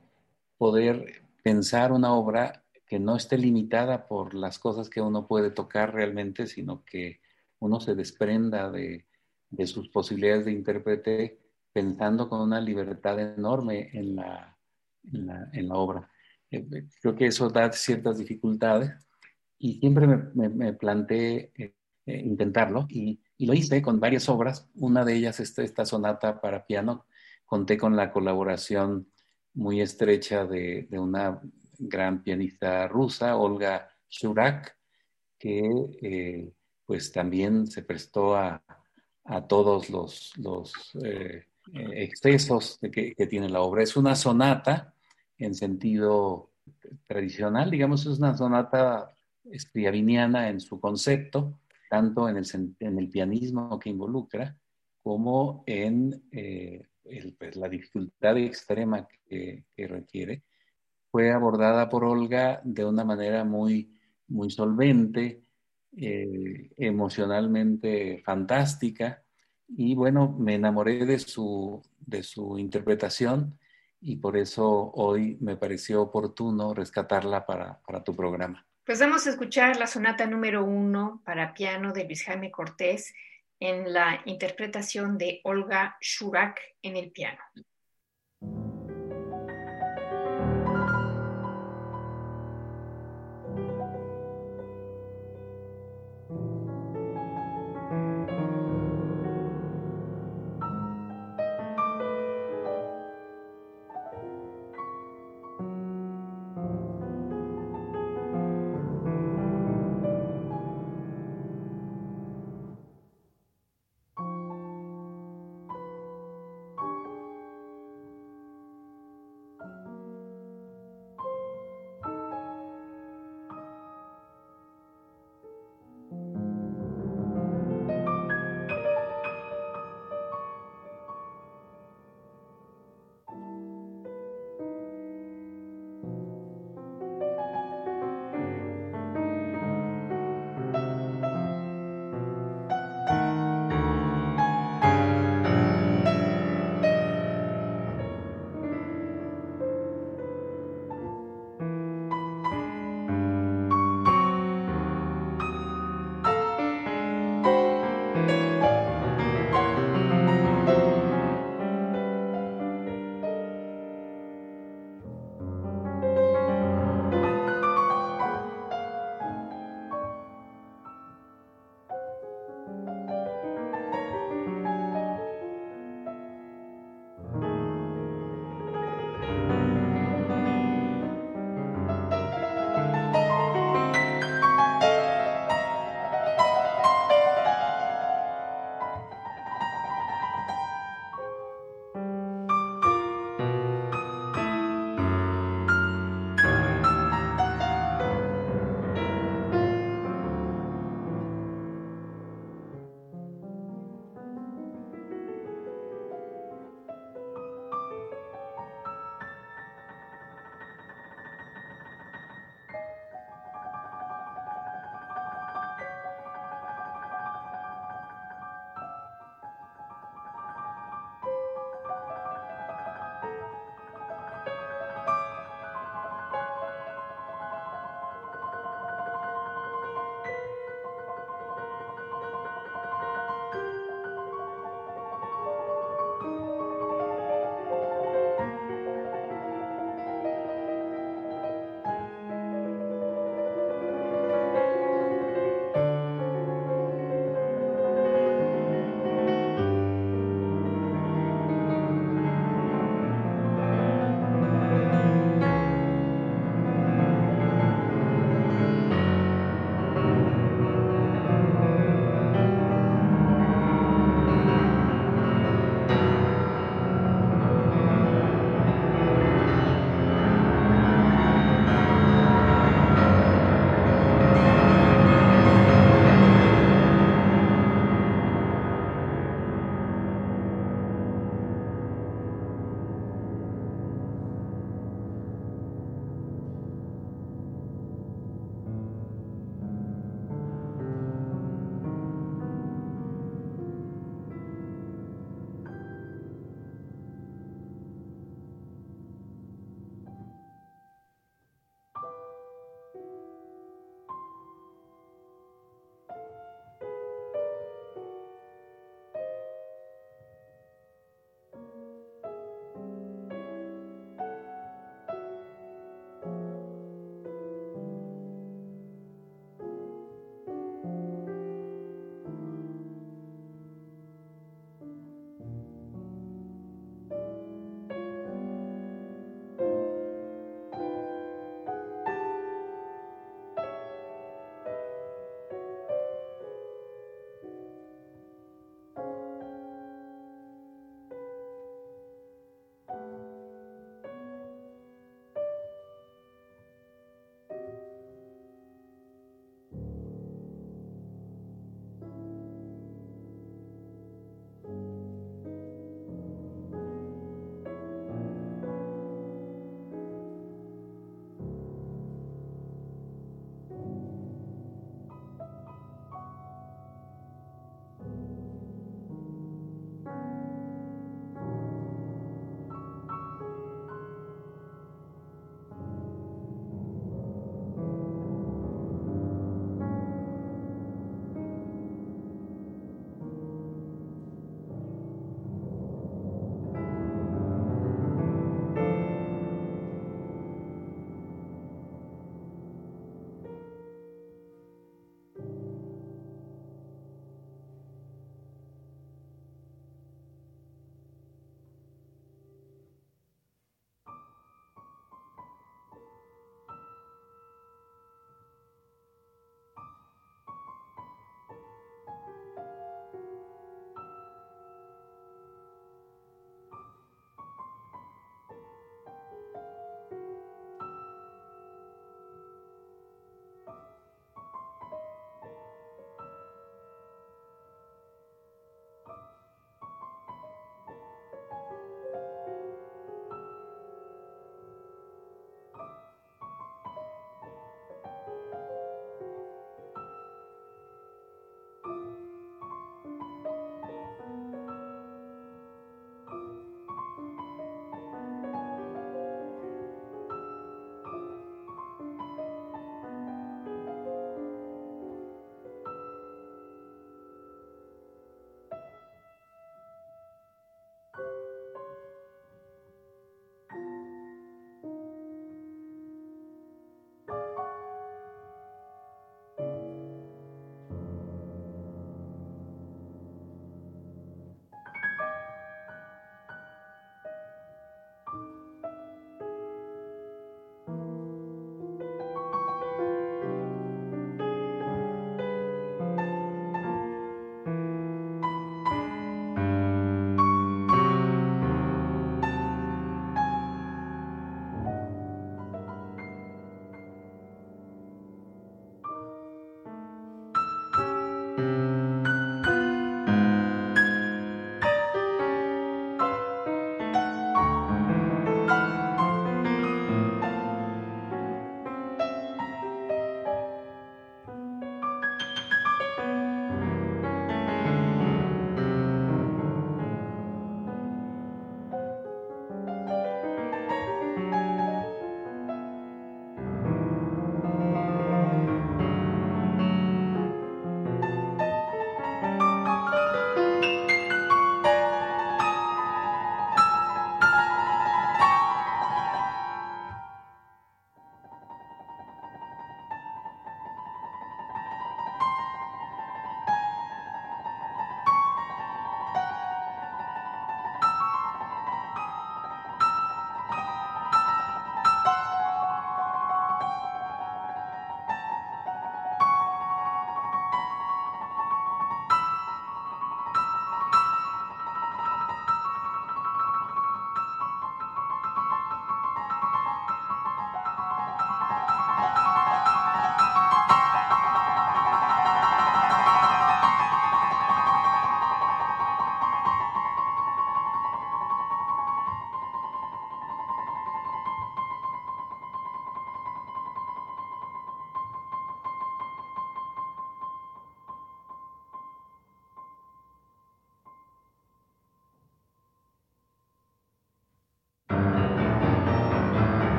poder 0.56 1.22
pensar 1.42 1.92
una 1.92 2.14
obra 2.14 2.64
que 2.86 2.98
no 2.98 3.16
esté 3.16 3.36
limitada 3.36 4.06
por 4.06 4.32
las 4.32 4.58
cosas 4.58 4.88
que 4.88 5.02
uno 5.02 5.26
puede 5.26 5.50
tocar 5.50 5.92
realmente, 5.92 6.46
sino 6.46 6.82
que 6.84 7.20
uno 7.58 7.78
se 7.80 7.94
desprenda 7.94 8.70
de, 8.70 9.04
de 9.50 9.66
sus 9.66 9.88
posibilidades 9.90 10.46
de 10.46 10.52
intérprete 10.52 11.45
pensando 11.76 12.26
con 12.26 12.40
una 12.40 12.58
libertad 12.58 13.20
enorme 13.20 13.90
en 13.92 14.16
la, 14.16 14.58
en 15.12 15.68
la, 15.68 15.74
obra. 15.74 16.10
Eh, 16.50 16.66
eh, 16.72 16.86
creo 17.02 17.14
que 17.14 17.26
eso 17.26 17.50
da 17.50 17.70
ciertas 17.70 18.16
dificultades 18.16 18.92
y 19.58 19.78
siempre 19.78 20.06
me, 20.06 20.48
me, 20.48 20.72
planteé 20.72 21.52
eh, 21.54 21.74
intentarlo 22.06 22.86
y, 22.88 23.20
y, 23.36 23.44
lo 23.44 23.52
hice 23.52 23.82
con 23.82 24.00
varias 24.00 24.26
obras. 24.30 24.70
Una 24.76 25.04
de 25.04 25.16
ellas 25.16 25.38
es 25.38 25.58
esta 25.58 25.84
sonata 25.84 26.40
para 26.40 26.64
piano. 26.64 27.04
Conté 27.44 27.76
con 27.76 27.94
la 27.94 28.10
colaboración 28.10 29.12
muy 29.52 29.82
estrecha 29.82 30.46
de, 30.46 30.86
de 30.88 30.98
una 30.98 31.42
gran 31.78 32.22
pianista 32.22 32.88
rusa, 32.88 33.36
Olga 33.36 33.90
Shurak, 34.08 34.78
que 35.38 36.54
pues 36.86 37.12
también 37.12 37.66
se 37.66 37.82
prestó 37.82 38.34
a, 38.34 38.64
a 39.26 39.46
todos 39.46 39.90
los, 39.90 40.32
los 40.38 40.72
eh, 41.04 41.44
excesos 41.74 42.78
que, 42.80 43.14
tiene 43.28 43.48
la 43.48 43.60
obra. 43.60 43.82
Es 43.82 43.96
una 43.96 44.14
sonata 44.14 44.94
en 45.38 45.54
sentido 45.54 46.50
tradicional, 47.06 47.70
digamos, 47.70 48.06
es 48.06 48.18
una 48.18 48.36
sonata 48.36 49.12
scriabiniana 49.56 50.48
en 50.48 50.60
su 50.60 50.80
concepto, 50.80 51.58
tanto 51.90 52.28
en 52.28 52.36
el, 52.36 52.46
en 52.80 52.98
el 52.98 53.08
pianismo 53.08 53.78
que 53.78 53.90
involucra 53.90 54.56
como 55.02 55.62
en 55.66 56.20
eh, 56.32 56.84
pues, 57.38 57.56
la 57.56 57.68
dificultad 57.68 58.36
extrema 58.38 59.06
que, 59.28 59.64
requiere. 59.76 60.42
Fue 61.10 61.30
abordada 61.30 61.88
por 61.88 62.04
Olga 62.04 62.60
de 62.64 62.84
una 62.84 63.04
manera 63.04 63.44
muy, 63.44 63.94
muy 64.28 64.50
solvente, 64.50 65.42
eh, 65.96 66.70
emocionalmente 66.76 68.20
fantástica, 68.24 69.22
y 69.68 69.94
bueno, 69.94 70.34
me 70.38 70.54
enamoré 70.54 71.04
de 71.04 71.18
su, 71.18 71.82
de 72.00 72.22
su 72.22 72.58
interpretación 72.58 73.58
y 74.00 74.16
por 74.16 74.36
eso 74.36 74.90
hoy 74.94 75.38
me 75.40 75.56
pareció 75.56 76.02
oportuno 76.02 76.74
rescatarla 76.74 77.46
para, 77.46 77.80
para 77.86 78.04
tu 78.04 78.14
programa. 78.14 78.66
Pues 78.84 79.00
vamos 79.00 79.26
a 79.26 79.30
escuchar 79.30 79.76
la 79.78 79.86
sonata 79.86 80.26
número 80.26 80.64
uno 80.64 81.20
para 81.24 81.54
piano 81.54 81.92
de 81.92 82.04
Luis 82.04 82.22
Jaime 82.24 82.50
Cortés 82.50 83.12
en 83.58 83.92
la 83.92 84.22
interpretación 84.26 85.18
de 85.18 85.40
Olga 85.44 85.96
Shurak 86.00 86.60
en 86.82 86.96
el 86.96 87.10
piano. 87.10 87.40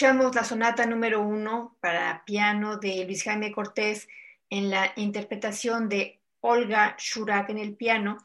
Escuchamos 0.00 0.34
la 0.34 0.44
sonata 0.44 0.86
número 0.86 1.20
uno 1.20 1.76
para 1.82 2.24
piano 2.24 2.78
de 2.78 3.04
Luis 3.04 3.22
Jaime 3.22 3.52
Cortés 3.52 4.08
en 4.48 4.70
la 4.70 4.94
interpretación 4.96 5.90
de 5.90 6.22
Olga 6.40 6.96
Shurak 6.98 7.50
en 7.50 7.58
el 7.58 7.76
piano. 7.76 8.16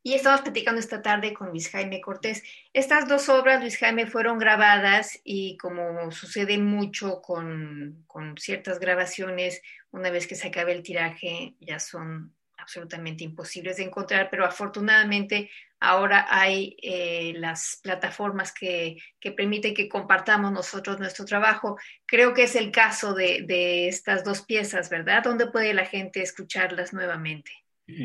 Y 0.00 0.14
estamos 0.14 0.42
platicando 0.42 0.78
esta 0.78 1.02
tarde 1.02 1.34
con 1.34 1.48
Luis 1.48 1.70
Jaime 1.70 2.00
Cortés. 2.00 2.44
Estas 2.72 3.08
dos 3.08 3.28
obras, 3.28 3.60
Luis 3.60 3.78
Jaime, 3.78 4.06
fueron 4.06 4.38
grabadas 4.38 5.18
y 5.24 5.56
como 5.56 6.12
sucede 6.12 6.56
mucho 6.58 7.20
con, 7.20 8.04
con 8.06 8.38
ciertas 8.38 8.78
grabaciones, 8.78 9.60
una 9.90 10.10
vez 10.10 10.28
que 10.28 10.36
se 10.36 10.46
acabe 10.46 10.70
el 10.70 10.84
tiraje 10.84 11.56
ya 11.58 11.80
son 11.80 12.32
absolutamente 12.58 13.24
imposibles 13.24 13.78
de 13.78 13.82
encontrar, 13.82 14.28
pero 14.30 14.44
afortunadamente 14.44 15.50
ahora 15.88 16.26
hay 16.28 16.76
eh, 16.82 17.34
las 17.36 17.80
plataformas 17.82 18.52
que, 18.52 18.96
que, 19.20 19.32
permiten 19.32 19.74
que 19.74 19.88
compartamos 19.88 20.52
nosotros 20.52 20.98
nuestro 20.98 21.24
trabajo. 21.24 21.76
Creo 22.06 22.34
que 22.34 22.44
es 22.44 22.56
el 22.56 22.70
caso 22.70 23.14
de, 23.14 23.44
de 23.46 23.88
estas 23.88 24.24
dos 24.24 24.42
piezas, 24.42 24.90
¿verdad? 24.90 25.22
¿Dónde 25.22 25.46
puede 25.46 25.74
la 25.74 25.84
gente 25.84 26.22
escucharlas 26.22 26.92
nuevamente? 26.92 27.50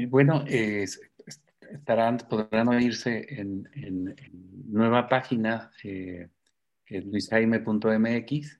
Bueno, 0.10 0.44
podrán 2.30 2.68
oírse 2.68 3.26
en, 3.30 3.70
en, 3.74 4.16
nueva 4.68 5.08
página, 5.08 5.72
eh, 5.84 6.28
luisjaime.mx, 6.88 8.60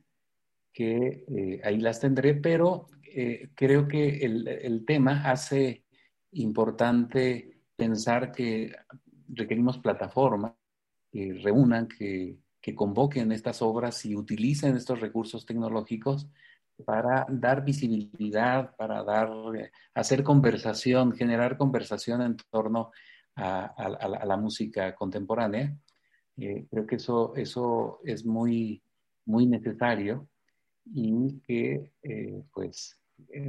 que 0.74 1.26
eh, 1.28 1.62
ahí 1.64 1.78
las 1.78 2.00
tendré, 2.00 2.36
pero 2.36 2.88
eh, 3.04 3.50
creo 3.56 3.88
que 3.88 4.20
el, 4.20 4.48
el 4.48 4.86
tema 4.86 5.24
hace 5.30 5.84
importante 6.32 7.60
pensar 7.76 8.32
que 8.32 8.72
requerimos 9.30 9.78
plataformas 9.78 10.54
que 11.12 11.34
reúnan, 11.44 11.88
que, 11.88 12.38
que 12.62 12.76
convoquen 12.76 13.32
estas 13.32 13.62
obras 13.62 14.06
y 14.06 14.16
utilicen 14.16 14.76
estos 14.76 15.00
recursos 15.00 15.46
tecnológicos 15.46 16.28
para 16.86 17.26
dar 17.30 17.64
visibilidad, 17.64 18.76
para 18.76 19.04
dar, 19.04 19.30
hacer 19.94 20.24
conversación, 20.24 21.14
generar 21.14 21.58
conversación 21.58 22.22
en 22.22 22.38
torno 22.50 22.92
a, 23.36 24.24
la 24.26 24.38
música 24.38 24.96
contemporánea. 24.96 25.76
Eh, 26.38 26.66
creo 26.70 26.86
que 26.86 26.96
eso, 26.96 27.34
eso 27.36 28.00
es 28.04 28.26
muy, 28.26 28.82
muy 29.26 29.46
necesario 29.46 30.28
y 30.86 31.40
que, 31.42 31.94
eh, 32.04 32.44
pues, 32.54 32.98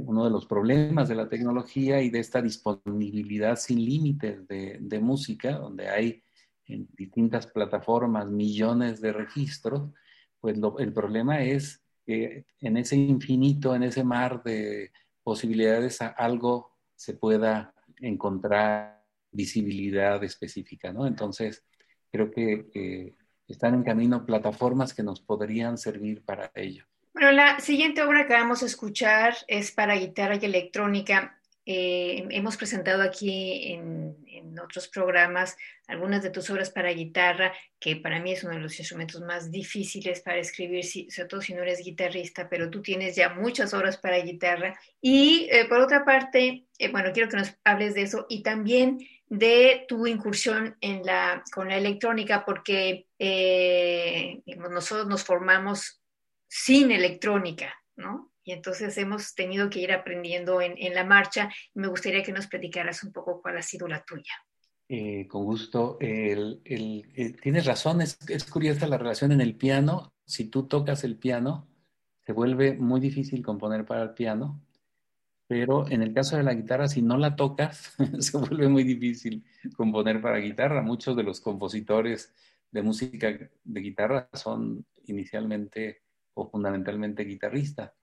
uno 0.05 0.25
de 0.25 0.31
los 0.31 0.45
problemas 0.45 1.09
de 1.09 1.15
la 1.15 1.29
tecnología 1.29 2.01
y 2.01 2.09
de 2.09 2.19
esta 2.19 2.41
disponibilidad 2.41 3.57
sin 3.57 3.83
límites 3.83 4.47
de, 4.47 4.99
música, 4.99 5.53
donde 5.53 5.89
hay 5.89 6.23
en 6.65 6.87
distintas 6.93 7.47
plataformas 7.47 8.27
millones 8.27 9.01
de 9.01 9.13
registros, 9.13 9.91
pues 10.39 10.57
el 10.79 10.93
problema 10.93 11.43
es 11.43 11.83
que 12.05 12.45
en 12.59 12.77
ese 12.77 12.95
infinito, 12.95 13.75
en 13.75 13.83
ese 13.83 14.03
mar 14.03 14.41
de 14.43 14.91
posibilidades, 15.23 15.99
algo 16.01 16.71
se 16.95 17.13
pueda 17.13 17.73
encontrar 17.97 19.03
visibilidad 19.31 20.23
específica, 20.23 20.91
¿no? 20.91 21.07
Entonces, 21.07 21.63
creo 22.11 22.31
que 22.31 23.15
están 23.47 23.75
en 23.75 23.83
camino 23.83 24.25
plataformas 24.25 24.93
que 24.93 25.03
nos 25.03 25.21
podrían 25.21 25.77
servir 25.77 26.23
para 26.23 26.51
ello. 26.55 26.85
Bueno, 27.21 27.35
la 27.35 27.59
siguiente 27.59 28.01
obra 28.01 28.25
que 28.25 28.33
vamos 28.33 28.63
a 28.63 28.65
escuchar 28.65 29.35
es 29.47 29.71
para 29.71 29.93
guitarra 29.93 30.39
y 30.41 30.45
electrónica. 30.45 31.39
Eh, 31.67 32.25
hemos 32.31 32.57
presentado 32.57 33.03
aquí 33.03 33.73
en, 33.73 34.17
en, 34.25 34.57
otros 34.57 34.87
programas 34.87 35.55
algunas 35.87 36.23
de 36.23 36.31
tus 36.31 36.49
obras 36.49 36.71
para 36.71 36.89
guitarra, 36.89 37.53
que 37.79 37.95
para 37.95 38.19
mí 38.19 38.31
es 38.31 38.43
uno 38.43 38.55
de 38.55 38.61
los 38.61 38.79
instrumentos 38.79 39.21
más 39.21 39.51
difíciles 39.51 40.21
para 40.21 40.39
escribir, 40.39 40.83
si, 40.83 41.11
sobre 41.11 41.29
todo 41.29 41.41
si 41.41 41.53
no 41.53 41.61
eres 41.61 41.85
guitarrista, 41.85 42.49
pero 42.49 42.71
tú 42.71 42.81
tienes 42.81 43.15
ya 43.15 43.29
muchas 43.29 43.71
obras 43.75 43.97
para 43.97 44.17
guitarra. 44.17 44.79
Y 44.99 45.47
eh, 45.51 45.65
por 45.65 45.77
otra 45.77 46.03
parte, 46.03 46.65
eh, 46.79 46.91
bueno, 46.91 47.11
quiero 47.13 47.29
que 47.29 47.37
nos 47.37 47.53
hables 47.63 47.93
de 47.93 48.01
eso 48.01 48.25
y 48.29 48.41
también 48.41 48.97
de 49.29 49.85
tu 49.87 50.07
incursión 50.07 50.75
en 50.81 51.03
la, 51.05 51.43
con 51.53 51.69
la 51.69 51.77
electrónica, 51.77 52.43
porque 52.45 53.05
eh, 53.19 54.41
nosotros 54.57 55.07
nos 55.07 55.23
formamos 55.23 56.00
sin 56.53 56.91
electrónica, 56.91 57.73
¿no? 57.95 58.29
Y 58.43 58.51
entonces 58.51 58.97
hemos 58.97 59.33
tenido 59.35 59.69
que 59.69 59.79
ir 59.79 59.93
aprendiendo 59.93 60.59
en, 60.61 60.75
la 60.93 61.05
marcha 61.05 61.49
me 61.73 61.87
gustaría 61.87 62.23
que 62.23 62.33
nos 62.33 62.47
platicaras 62.47 63.05
un 63.05 63.13
poco 63.13 63.41
cuál 63.41 63.57
ha 63.57 63.61
sido 63.61 63.87
la 63.87 64.03
tuya. 64.03 64.33
Eh, 64.89 65.27
con 65.29 65.45
gusto. 65.45 65.97
El, 66.01 66.61
el, 66.65 67.09
eh, 67.15 67.31
tienes 67.41 67.65
razón, 67.65 68.01
es, 68.01 68.17
curiosa 68.51 68.85
la 68.87 68.97
relación 68.97 69.31
en 69.31 69.39
el 69.39 69.55
piano. 69.55 70.13
Si 70.25 70.49
tú 70.49 70.67
tocas 70.67 71.05
el 71.05 71.15
piano, 71.15 71.69
se 72.25 72.33
vuelve 72.33 72.73
muy 72.73 72.99
difícil 72.99 73.41
componer 73.41 73.85
para 73.85 74.03
el 74.03 74.13
piano, 74.13 74.61
pero 75.47 75.89
en 75.89 76.01
el 76.01 76.13
caso 76.13 76.35
de 76.35 76.43
la 76.43 76.53
guitarra, 76.53 76.89
si 76.89 77.01
no 77.01 77.17
la 77.17 77.37
tocas, 77.37 77.95
se 78.19 78.37
vuelve 78.37 78.67
muy 78.67 78.83
difícil 78.83 79.45
componer 79.77 80.21
para 80.21 80.39
guitarra. 80.39 80.81
Muchos 80.81 81.15
de 81.15 81.23
los 81.23 81.39
compositores 81.39 82.33
de 82.71 82.81
música 82.81 83.39
de 83.63 83.79
guitarra 83.79 84.27
son 84.33 84.85
inicialmente 85.05 86.00
o 86.33 86.49
fundamentalmente 86.49 87.23
guitarrista. 87.23 87.93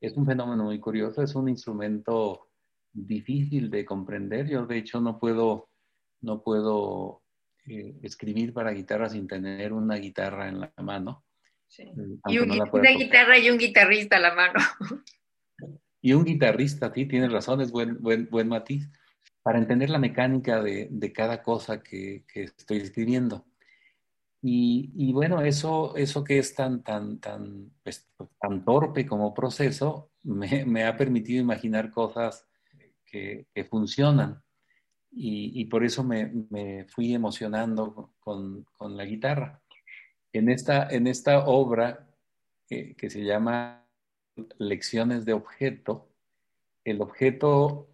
Es 0.00 0.16
un 0.16 0.26
fenómeno 0.26 0.64
muy 0.64 0.78
curioso, 0.78 1.22
es 1.22 1.34
un 1.34 1.48
instrumento 1.48 2.48
difícil 2.92 3.70
de 3.70 3.84
comprender. 3.84 4.48
Yo 4.48 4.66
de 4.66 4.78
hecho 4.78 5.00
no 5.00 5.18
puedo, 5.18 5.70
no 6.20 6.42
puedo 6.42 7.22
eh, 7.66 7.94
escribir 8.02 8.52
para 8.52 8.72
guitarra 8.72 9.08
sin 9.08 9.26
tener 9.26 9.72
una 9.72 9.96
guitarra 9.96 10.48
en 10.48 10.60
la 10.60 10.72
mano. 10.82 11.24
Sí. 11.68 11.82
Eh, 11.82 12.18
y 12.28 12.38
un, 12.38 12.48
no 12.48 12.64
una 12.72 12.90
guitarra 12.90 13.38
y 13.38 13.50
un 13.50 13.58
guitarrista 13.58 14.16
a 14.16 14.20
la 14.20 14.34
mano. 14.34 14.60
Y 16.02 16.12
un 16.12 16.24
guitarrista, 16.24 16.92
sí, 16.94 17.06
tienes 17.06 17.32
razón, 17.32 17.60
es 17.60 17.72
buen, 17.72 18.00
buen, 18.00 18.28
buen 18.30 18.46
matiz, 18.46 18.88
para 19.42 19.58
entender 19.58 19.90
la 19.90 19.98
mecánica 19.98 20.62
de, 20.62 20.86
de 20.88 21.12
cada 21.12 21.42
cosa 21.42 21.82
que, 21.82 22.24
que 22.32 22.44
estoy 22.44 22.76
escribiendo. 22.76 23.44
Y, 24.48 24.92
y, 24.94 25.12
bueno, 25.12 25.42
eso, 25.42 25.96
eso 25.96 26.22
que 26.22 26.38
es 26.38 26.54
tan, 26.54 26.84
tan, 26.84 27.18
tan, 27.18 27.72
pues, 27.82 28.08
tan 28.40 28.64
torpe 28.64 29.04
como 29.04 29.34
proceso, 29.34 30.12
me, 30.22 30.64
me, 30.64 30.84
ha 30.84 30.96
permitido 30.96 31.42
imaginar 31.42 31.90
cosas 31.90 32.46
que, 33.04 33.48
que 33.52 33.64
funcionan. 33.64 34.40
Y, 35.10 35.60
y, 35.60 35.64
por 35.64 35.84
eso 35.84 36.04
me, 36.04 36.30
me 36.50 36.84
fui 36.84 37.12
emocionando 37.12 38.14
con, 38.20 38.64
con, 38.78 38.96
la 38.96 39.04
guitarra. 39.04 39.60
En 40.32 40.48
esta, 40.48 40.88
en 40.90 41.08
esta 41.08 41.44
obra 41.46 42.06
que, 42.68 42.94
que 42.94 43.10
se 43.10 43.24
llama 43.24 43.84
Lecciones 44.58 45.24
de 45.24 45.32
objeto, 45.32 46.08
el 46.84 47.00
objeto 47.00 47.88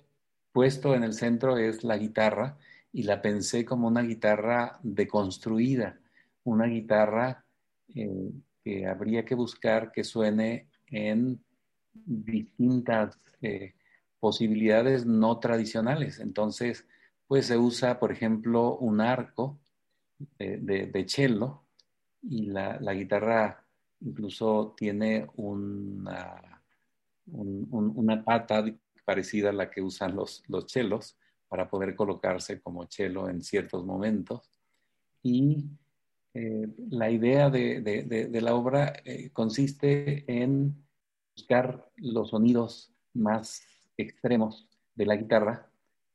puesto 0.52 0.94
en 0.94 1.02
el 1.02 1.14
centro 1.14 1.56
es 1.56 1.82
la 1.82 1.96
guitarra 1.96 2.58
y 2.92 3.04
la 3.04 3.22
pensé 3.22 3.64
como 3.64 3.88
una 3.88 4.02
guitarra 4.02 4.78
deconstruida 4.82 6.01
una 6.44 6.66
guitarra 6.66 7.44
eh, 7.94 8.30
que 8.62 8.86
habría 8.86 9.24
que 9.24 9.34
buscar 9.34 9.92
que 9.92 10.04
suene 10.04 10.68
en 10.86 11.42
distintas 11.94 13.18
eh, 13.40 13.74
posibilidades 14.20 15.04
no 15.04 15.38
tradicionales. 15.38 16.20
Entonces, 16.20 16.86
pues 17.26 17.46
se 17.46 17.58
usa, 17.58 17.98
por 17.98 18.12
ejemplo, 18.12 18.76
un 18.76 19.00
arco 19.00 19.58
de, 20.38 20.58
de, 20.58 20.86
de 20.86 21.08
cello 21.08 21.62
y 22.22 22.46
la, 22.46 22.78
la, 22.80 22.94
guitarra 22.94 23.64
incluso 24.00 24.74
tiene 24.76 25.26
una, 25.36 26.62
un, 27.26 27.66
un, 27.70 27.92
una 27.96 28.22
pata 28.22 28.64
parecida 29.04 29.50
a 29.50 29.52
la 29.52 29.70
que 29.70 29.82
usan 29.82 30.14
los, 30.14 30.44
los 30.48 30.66
chelos 30.66 31.16
para 31.48 31.68
poder 31.68 31.94
colocarse 31.96 32.60
como 32.60 32.86
cello 32.86 33.28
en 33.28 33.42
ciertos 33.42 33.84
momentos. 33.84 34.48
Y 35.22 35.66
eh, 36.34 36.66
la 36.90 37.10
idea 37.10 37.50
de, 37.50 38.28
la 38.40 38.54
obra 38.54 38.94
eh, 39.04 39.30
consiste 39.32 40.24
en 40.26 40.82
buscar 41.36 41.90
los 41.96 42.30
sonidos 42.30 42.92
más 43.12 43.62
extremos 43.96 44.68
de 44.94 45.06
la 45.06 45.16
guitarra, 45.16 45.68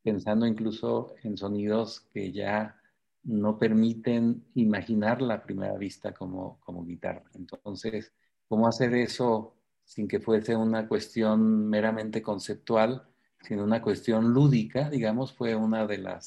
pensando 0.04 0.48
incluso 0.48 1.14
en 1.24 1.38
sonidos 1.38 2.02
que 2.12 2.32
ya 2.32 2.80
no 3.24 3.60
permiten 3.60 4.44
imaginar 4.56 5.22
la 5.22 5.44
primera 5.44 5.78
vista 5.78 6.14
como, 6.14 6.60
guitarra. 6.86 7.24
Entonces, 7.36 8.14
¿cómo 8.48 8.68
hacer 8.68 8.94
eso 8.96 9.54
sin 9.84 10.08
que 10.08 10.20
fuese 10.20 10.56
una 10.56 10.88
cuestión 10.88 11.70
meramente 11.70 12.22
conceptual, 12.22 13.08
sino 13.42 13.64
una 13.64 13.82
cuestión 13.82 14.34
lúdica, 14.34 14.90
digamos, 14.90 15.34
fue 15.34 15.56
una 15.56 15.86
de 15.86 16.20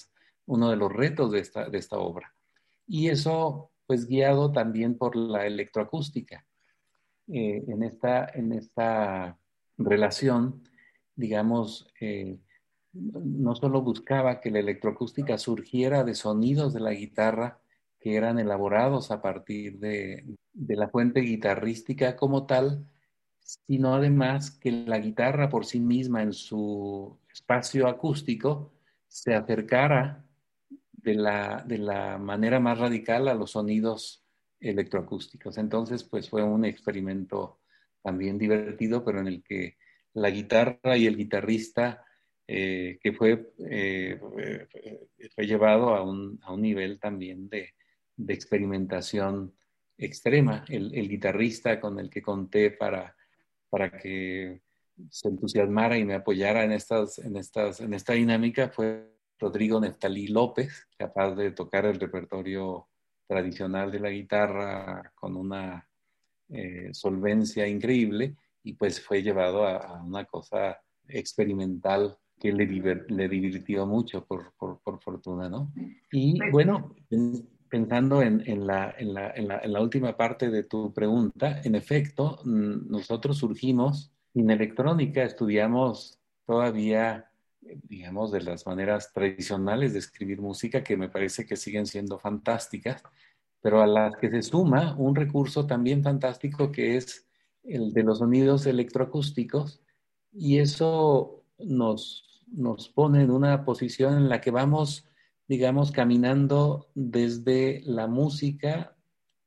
uno 0.47 0.71
de 0.71 0.77
los 0.77 0.93
retos 0.93 1.33
de 1.33 1.41
esta, 1.41 1.69
de 1.69 1.79
esta 1.79 1.99
obra. 1.99 2.33
Y 2.87 3.09
eso 3.09 3.71
pues 3.91 4.07
guiado 4.07 4.53
también 4.53 4.97
por 4.97 5.17
la 5.17 5.49
electroacústica. 5.49 6.47
Eh, 7.27 7.65
en, 7.67 7.83
esta, 7.83 8.31
en 8.33 8.53
esta 8.53 9.37
relación, 9.79 10.63
digamos, 11.17 11.93
eh, 12.01 12.39
no 12.93 13.57
solo 13.57 13.83
buscaba 13.83 14.41
que 14.41 14.53
la 14.53 14.61
electroacústica 14.61 15.39
surgiera 15.39 16.05
de 16.05 16.15
sonidos 16.15 16.73
de 16.73 16.79
la 16.79 16.93
guitarra 16.93 17.59
que 17.99 18.15
eran 18.15 18.39
elaborados 18.39 19.11
a 19.11 19.21
partir 19.21 19.81
de, 19.81 20.25
de 20.53 20.77
la 20.77 20.89
fuente 20.89 21.23
guitarrística 21.23 22.15
como 22.15 22.47
tal, 22.47 22.87
sino 23.41 23.93
además 23.93 24.53
que 24.53 24.71
la 24.71 25.01
guitarra 25.01 25.49
por 25.49 25.67
sí 25.67 25.81
misma 25.81 26.23
en 26.23 26.33
su 26.33 27.19
espacio 27.33 27.89
acústico 27.89 28.71
se 29.09 29.35
acercara 29.35 30.30
de 31.03 31.15
la, 31.15 31.65
de 31.67 31.79
la 31.79 32.19
manera 32.19 32.61
más 32.61 32.79
radical 32.79 33.29
a 33.29 33.35
los 33.35 33.53
sonidos 33.53 34.25
electroacústicos. 34.61 35.59
Entonces, 35.59 36.05
pues 36.05 36.29
fue 36.29 36.43
un 36.43 36.65
experimento 36.65 37.61
también 38.03 38.39
divertido, 38.39 39.05
pero 39.05 39.21
en 39.21 39.29
el 39.29 39.43
que 39.43 39.77
la 40.15 40.31
guitarra 40.31 40.97
y 40.97 41.07
el 41.07 41.17
guitarrista, 41.17 42.05
eh, 42.47 42.99
que 43.03 43.13
fue, 43.13 43.53
eh, 43.59 44.19
fue 45.35 45.47
llevado 45.47 45.95
a 45.95 46.03
un, 46.03 46.39
a 46.43 46.53
un 46.53 46.63
nivel 46.63 46.99
también 46.99 47.49
de, 47.49 47.75
de 48.17 48.35
experimentación 48.35 49.55
extrema. 49.97 50.65
El, 50.69 50.95
el, 50.95 51.09
guitarrista 51.09 51.81
con 51.81 51.99
el 51.99 52.11
que 52.11 52.23
conté 52.23 52.71
para, 52.71 53.17
para 53.69 53.91
que 53.91 54.63
se 55.11 55.29
entusiasmara 55.29 55.97
y 55.99 56.05
me 56.05 56.15
apoyara 56.15 56.65
en, 56.65 56.73
estas, 56.73 57.19
en, 57.19 57.37
estas, 57.37 57.81
en 57.81 57.95
esta 57.95 58.15
dinámica 58.15 58.69
fue 58.69 59.20
Rodrigo 59.41 59.81
Neftalí 59.81 60.29
López, 60.29 60.87
capaz 60.97 61.35
de 61.35 61.53
tocar 61.53 61.87
el 61.87 61.99
repertorio 61.99 62.87
tradicional 63.27 63.91
de 63.91 64.01
la 64.01 64.11
guitarra 64.11 65.13
con 65.15 65.37
una 65.37 65.89
eh, 66.49 66.91
solvencia 66.93 67.67
increíble 67.67 68.37
y 68.63 68.75
pues 68.75 69.01
fue 69.01 69.23
llevado 69.23 69.67
a, 69.67 70.03
una 70.03 70.25
cosa 70.25 70.79
experimental 71.09 72.17
que 72.39 72.53
le, 72.53 72.67
le 73.09 73.29
divirtió 73.29 73.87
mucho 73.87 74.25
por, 74.25 74.53
por, 74.59 74.81
por, 74.81 75.01
fortuna, 75.01 75.49
¿no? 75.49 75.73
Y 76.11 76.39
pues 76.39 76.53
bueno, 76.53 76.95
pensando 77.69 78.21
en, 78.21 78.43
en, 78.47 78.67
la, 78.67 78.95
en, 78.99 79.15
la, 79.15 79.31
en, 79.31 79.73
la, 79.73 79.81
última 79.81 80.17
parte 80.17 80.51
de 80.51 80.65
tu 80.65 80.93
pregunta, 80.93 81.61
en 81.63 81.75
efecto, 81.75 82.41
nosotros 82.45 83.39
surgimos 83.39 84.13
en 84.35 84.51
electrónica, 84.51 85.23
estudiamos 85.23 86.19
todavía, 86.47 87.30
digamos, 87.61 88.33
de 88.33 88.43
las 88.43 88.67
maneras 88.67 89.13
tradicionales 89.13 89.93
de 89.93 89.99
escribir 89.99 90.41
música 90.41 90.83
que 90.83 90.97
me 90.97 91.09
parece 91.09 91.47
que 91.47 91.57
siguen 91.57 91.87
siendo 91.87 92.19
fantásticas, 92.19 93.03
pero 93.61 93.83
a 93.83 93.87
las 93.87 94.17
que 94.17 94.31
se 94.31 94.43
suma 94.43 94.97
un 94.97 95.15
recurso 95.15 95.67
también 95.67 96.03
fantástico 96.03 96.73
que 96.73 96.97
es 96.97 97.27
el 97.63 97.93
de 97.93 98.03
los 98.03 98.19
sonidos 98.19 98.67
electroacústicos 98.67 99.83
y 100.33 100.59
eso 100.59 101.45
nos, 101.59 102.45
nos 102.47 102.89
pone 102.89 103.23
en 103.23 103.31
una 103.31 103.65
posición 103.65 104.17
en 104.17 104.29
la 104.29 104.41
que 104.41 104.51
vamos 104.51 105.07
digamos, 105.51 105.91
caminando 105.91 106.87
desde 106.95 107.83
la 107.85 108.07
música 108.07 108.95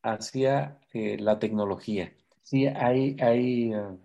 hacia 0.01 0.81
eh, 0.91 1.17
la 1.17 1.39
tecnología. 1.39 2.13
Sí, 2.41 2.67
hay, 2.67 3.15
hay 3.21 3.71
eh, 3.71 3.97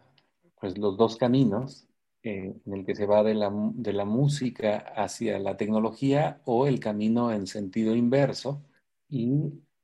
pues 0.60 0.78
los 0.78 0.96
dos 0.96 1.16
caminos 1.16 1.87
eh, 2.28 2.54
en 2.66 2.72
el 2.72 2.84
que 2.84 2.94
se 2.94 3.06
va 3.06 3.22
de 3.22 3.34
la, 3.34 3.50
de 3.52 3.92
la 3.92 4.04
música 4.04 4.78
hacia 4.96 5.38
la 5.38 5.56
tecnología 5.56 6.40
o 6.44 6.66
el 6.66 6.80
camino 6.80 7.32
en 7.32 7.46
sentido 7.46 7.94
inverso 7.94 8.62
y 9.08 9.28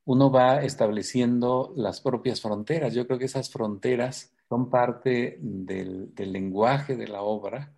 uno 0.05 0.31
va 0.31 0.63
estableciendo 0.63 1.73
las 1.75 2.01
propias 2.01 2.41
fronteras. 2.41 2.93
Yo 2.93 3.07
creo 3.07 3.19
que 3.19 3.25
esas 3.25 3.49
fronteras 3.49 4.33
son 4.49 4.69
parte 4.69 5.39
del, 5.41 6.13
del 6.13 6.31
lenguaje 6.31 6.95
de 6.95 7.07
la 7.07 7.21
obra 7.21 7.75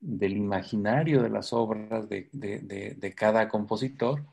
del 0.00 0.36
imaginario 0.36 1.22
de 1.22 1.30
las 1.30 1.52
obras 1.52 2.08
de, 2.08 3.14
cada 3.16 3.48
compositor 3.48 4.24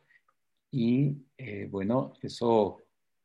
y 0.72 1.18
eh, 1.38 1.68
bueno, 1.70 2.14
eso 2.22 2.82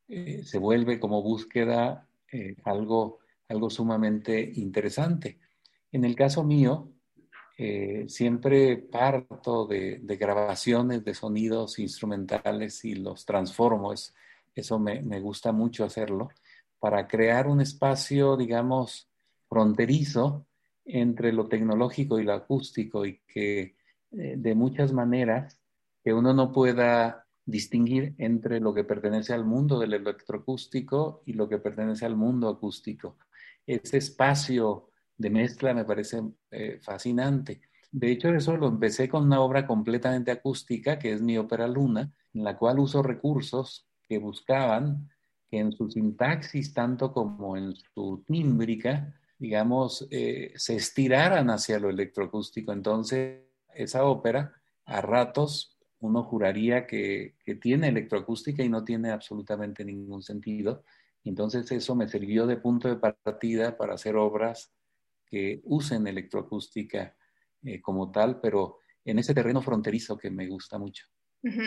eh, 0.09 0.43
se 0.45 0.59
vuelve 0.59 0.99
como 0.99 1.23
búsqueda 1.23 2.09
eh, 2.33 2.57
algo, 2.65 3.19
algo 3.49 3.71
sumamente 3.71 4.53
interesante. 4.57 5.39
En 5.93 6.05
el 6.05 6.15
caso 6.15 6.45
mío, 6.45 6.93
siempre 8.07 8.79
parto 8.79 9.67
de, 9.67 10.01
grabaciones 10.19 11.05
de 11.05 11.15
sonidos 11.15 11.79
instrumentales 11.79 12.85
y 12.85 12.95
los 12.95 13.27
transformo, 13.27 13.93
eso 14.55 14.79
me, 14.79 15.03
me 15.03 15.21
gusta 15.21 15.53
mucho 15.53 15.85
hacerlo, 15.85 16.31
para 16.79 17.07
crear 17.07 17.47
un 17.47 17.61
espacio, 17.61 18.37
digamos, 18.37 19.09
fronterizo 19.49 20.47
entre 20.85 21.33
lo 21.33 21.49
tecnológico 21.49 22.19
y 22.19 22.25
lo 22.25 22.33
acústico 22.33 23.05
y 23.05 23.21
que 23.27 23.77
eh, 24.13 24.35
de 24.37 24.55
muchas 24.55 24.93
maneras 24.93 25.61
que 26.03 26.13
uno 26.13 26.33
no 26.33 26.53
pueda 26.53 27.27
distinguir 27.45 28.15
entre 28.19 28.61
lo 28.61 28.73
que 28.73 28.85
pertenece 28.85 29.33
al 29.33 29.45
mundo 29.45 29.79
del 29.79 29.95
electroacústico 29.95 31.23
y 31.27 31.35
lo 31.35 31.49
que 31.49 31.59
pertenece 31.59 32.07
al 32.07 32.17
mundo 32.17 32.49
acústico. 32.49 33.17
Ese 33.67 33.99
espacio 33.99 34.90
de 35.21 35.29
mezcla 35.29 35.75
me 35.75 35.85
parece 35.85 36.23
eh, 36.51 36.79
fascinante. 36.81 37.61
De 37.93 38.11
hecho, 38.11 38.31
eso 38.31 38.57
lo 38.57 38.69
empecé 38.69 39.07
con 39.07 39.25
una 39.25 39.41
obra 39.41 39.67
completamente 39.67 40.31
acústica, 40.31 40.99
que 40.99 41.13
es 41.13 41.21
mi 41.21 41.37
ópera 41.37 41.69
Luna, 41.69 42.11
en 42.33 42.43
la 42.43 42.57
cual 42.57 42.79
uso 42.79 43.03
recursos 43.03 43.87
que 44.09 44.19
buscaban 44.19 45.11
que 45.51 45.59
en 45.59 45.73
su 45.73 45.91
sintaxis, 45.91 46.73
tanto 46.73 47.13
como 47.13 47.57
en 47.59 47.75
su 47.95 48.25
tímbrica, 48.27 49.15
digamos, 49.39 50.07
eh, 50.11 50.53
se 50.57 50.77
estiraran 50.77 51.51
hacia 51.51 51.79
lo 51.79 51.91
electroacústico. 51.91 52.73
Entonces, 52.73 53.43
esa 53.75 54.05
ópera, 54.05 54.55
a 54.87 55.03
ratos, 55.03 55.77
uno 55.99 56.23
juraría 56.23 56.87
que, 56.87 57.35
tiene 57.61 57.89
electroacústica 57.89 58.63
y 58.63 58.71
no 58.71 58.85
tiene 58.85 59.11
absolutamente 59.11 59.85
ningún 59.85 60.23
sentido. 60.23 60.83
Entonces, 61.25 61.71
eso 61.73 61.95
me 61.95 62.09
sirvió 62.09 62.47
de 62.47 62.57
punto 62.57 62.89
de 62.89 62.97
partida 62.97 63.77
para 63.77 63.95
hacer 63.95 64.17
obras 64.17 64.73
que 65.31 65.61
usen 65.65 66.07
electroacústica 66.07 67.15
eh, 67.63 67.81
como 67.81 68.11
tal, 68.11 68.41
pero 68.41 68.79
en 69.05 69.19
ese 69.19 69.35
terreno 69.35 69.63
fronterizo 69.63 70.19
que 70.19 70.31
me 70.31 70.47
gusta 70.47 70.79
mucho. 70.79 71.07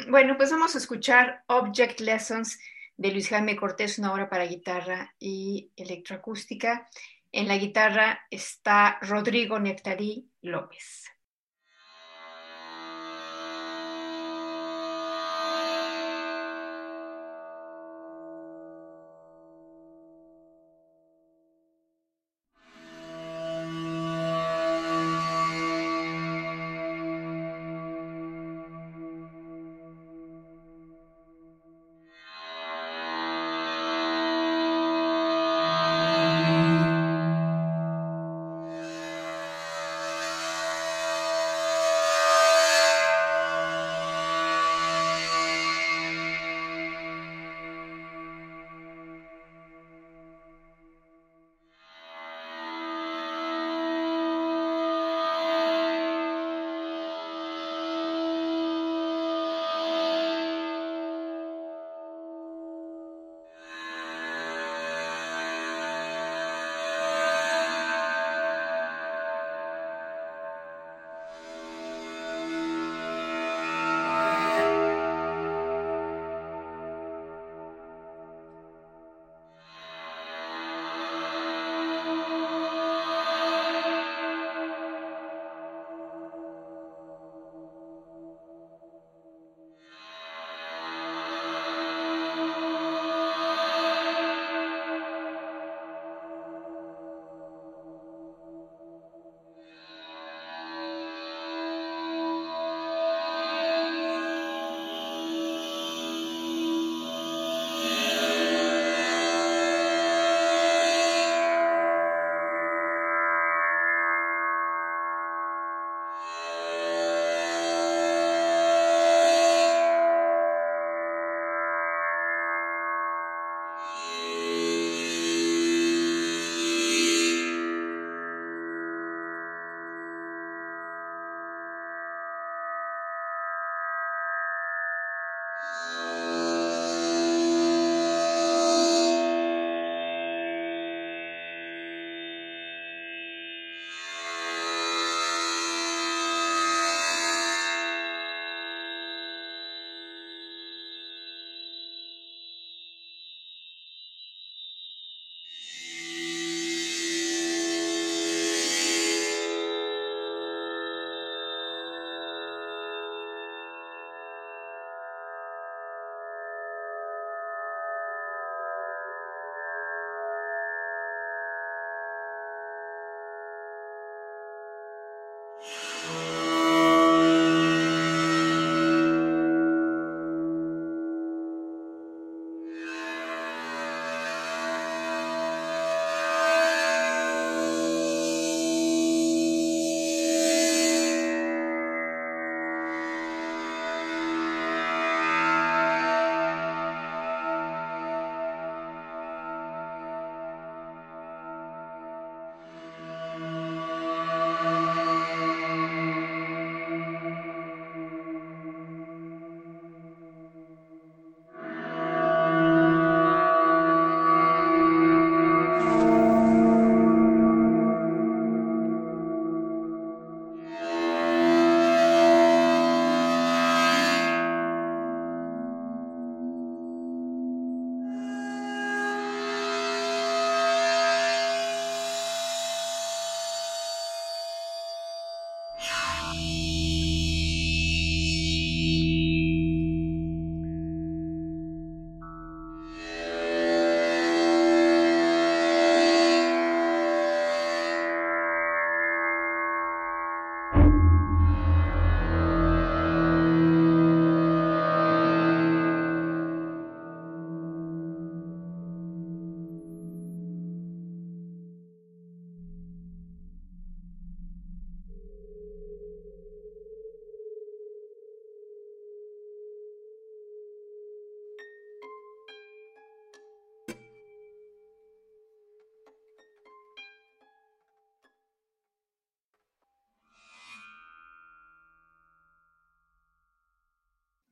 Bueno, 0.09 0.37
pues 0.37 0.51
vamos 0.51 0.75
a 0.75 0.77
escuchar 0.77 1.43
Object 1.47 1.99
Lessons 2.01 2.59
de 2.95 3.11
Luis 3.11 3.29
Jaime 3.29 3.55
Cortés, 3.55 3.97
una 3.97 4.13
obra 4.13 4.29
para 4.29 4.45
guitarra 4.45 5.15
y 5.17 5.71
electroacústica. 5.75 6.87
En 7.31 7.47
la 7.47 7.57
guitarra 7.57 8.19
está 8.29 8.99
Rodrigo 9.01 9.57
Nectarí 9.59 10.29
López. 10.41 11.05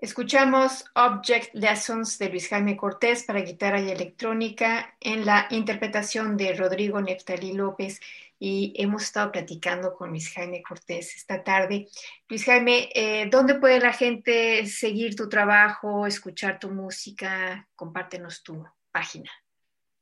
Escuchamos 0.00 0.84
Object 0.94 1.54
Lessons 1.54 2.20
de 2.20 2.28
Luis 2.28 2.46
Jaime 2.46 2.76
Cortés 2.76 3.24
para 3.24 3.40
guitarra 3.40 3.80
y 3.80 3.90
electrónica 3.90 4.94
en 5.00 5.26
la 5.26 5.48
interpretación 5.50 6.36
de 6.36 6.52
Rodrigo 6.52 7.00
Neftalí 7.00 7.52
López 7.52 7.98
y 8.38 8.72
hemos 8.76 9.02
estado 9.02 9.32
platicando 9.32 9.96
con 9.96 10.10
Luis 10.10 10.32
Jaime 10.32 10.62
Cortés 10.62 11.16
esta 11.16 11.42
tarde. 11.42 11.88
Luis 12.28 12.44
Jaime, 12.44 12.88
eh, 12.94 13.28
¿dónde 13.28 13.56
puede 13.56 13.80
la 13.80 13.92
gente 13.92 14.64
seguir 14.66 15.16
tu 15.16 15.28
trabajo, 15.28 16.06
escuchar 16.06 16.60
tu 16.60 16.70
música? 16.70 17.68
Compártenos 17.74 18.44
tu 18.44 18.64
página. 18.92 19.32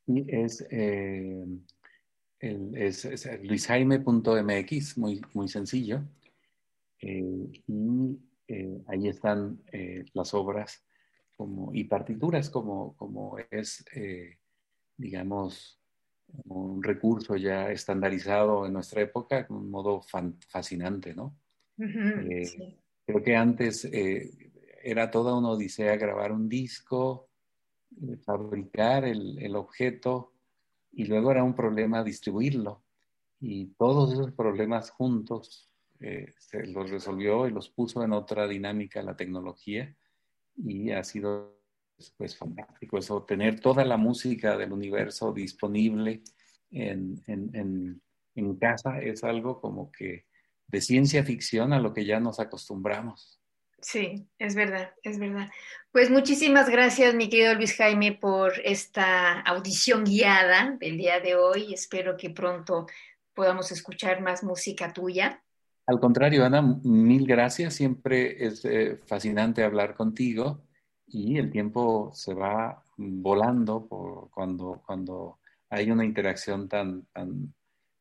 Es, 0.07 0.63
eh, 0.71 1.43
es, 2.39 3.29
luisjaime.mx, 3.45 4.99
muy, 4.99 5.23
muy 5.33 5.49
sencillo. 5.49 6.03
Eh, 7.01 7.63
y 7.67 8.19
eh, 8.49 8.83
ahí 8.87 9.09
están 9.09 9.61
eh, 9.73 10.05
las 10.13 10.33
obras 10.35 10.85
como, 11.37 11.75
y 11.75 11.85
partituras 11.85 12.49
como, 12.49 12.97
como 12.97 13.37
es, 13.51 13.85
eh, 13.95 14.39
digamos, 14.97 15.81
un 16.45 16.83
recurso 16.83 17.37
ya 17.37 17.71
estandarizado 17.71 18.67
en 18.67 18.73
nuestra 18.73 19.03
época, 19.03 19.47
un 19.49 19.71
modo 19.71 20.03
fascinante, 20.49 21.15
¿no? 21.15 21.37
Creo 21.77 23.23
que 23.23 23.37
antes 23.37 23.89
era 24.83 25.11
toda 25.11 25.37
una 25.37 25.51
odisea 25.51 25.97
grabar 25.97 26.33
un 26.33 26.49
disco, 26.49 27.29
fabricar 28.25 29.05
el, 29.05 29.39
el 29.39 29.55
objeto 29.55 30.33
y 30.91 31.05
luego 31.05 31.31
era 31.31 31.45
un 31.45 31.55
problema 31.55 32.03
distribuirlo. 32.03 32.83
Y 33.41 33.67
todos 33.79 34.13
esos 34.13 34.33
problemas 34.33 34.91
juntos 34.91 35.71
eh, 36.01 36.33
se 36.39 36.67
los 36.67 36.91
resolvió 36.91 37.47
y 37.47 37.51
los 37.51 37.71
puso 37.71 38.03
en 38.03 38.13
otra 38.13 38.47
dinámica 38.47 39.03
la 39.03 39.17
tecnología 39.17 39.95
y 40.57 40.91
ha 40.91 41.05
sido 41.05 41.57
pues 42.17 42.37
fantástico 42.37 42.99
eso, 42.99 43.25
tener 43.25 43.61
toda 43.61 43.85
la 43.85 43.97
música 43.97 44.57
del 44.57 44.73
universo 44.73 45.33
disponible 45.33 46.23
en, 46.71 47.23
en, 47.27 48.01
en, 48.35 48.57
casa 48.57 49.01
es 49.01 49.25
algo 49.25 49.61
como 49.61 49.91
que 49.91 50.27
de 50.67 50.81
ciencia 50.81 51.25
ficción 51.25 51.73
a 51.73 51.81
lo 51.81 51.95
que 51.95 52.05
ya 52.05 52.21
nos 52.21 52.39
acostumbramos. 52.39 53.41
Sí, 53.81 54.27
es 54.39 54.55
verdad, 54.55 54.93
es 55.03 55.19
verdad. 55.19 55.49
Pues 55.93 56.11
muchísimas 56.11 56.69
gracias, 56.69 57.15
mi 57.15 57.29
querido 57.29 57.55
Luis 57.55 57.77
Jaime, 57.77 58.13
por 58.13 58.61
esta 58.65 59.41
audición 59.41 60.05
guiada 60.05 60.77
del 60.79 60.99
día 60.99 61.21
de 61.21 61.37
hoy. 61.37 61.73
Espero 61.73 62.17
que 62.17 62.31
pronto 62.31 62.87
podamos 63.33 63.71
escuchar 63.71 64.21
más 64.21 64.43
música 64.43 64.93
tuya. 64.93 65.43
Al 65.87 66.01
contrario, 66.01 66.45
Ana, 66.45 66.63
mil 66.83 67.27
gracias. 67.27 67.75
Siempre 67.75 68.45
es 68.45 68.65
eh, 68.65 68.99
fascinante 69.07 69.63
hablar 69.63 69.95
contigo 69.95 70.65
y 71.07 71.39
el 71.39 71.51
tiempo 71.51 72.11
se 72.13 72.35
va 72.35 72.83
volando 72.97 73.87
por 73.87 74.31
cuando, 74.31 74.83
cuando 74.85 75.39
hay 75.71 75.91
una 75.91 76.05
interacción 76.05 76.69
tan, 76.69 77.07
tan 77.07 77.55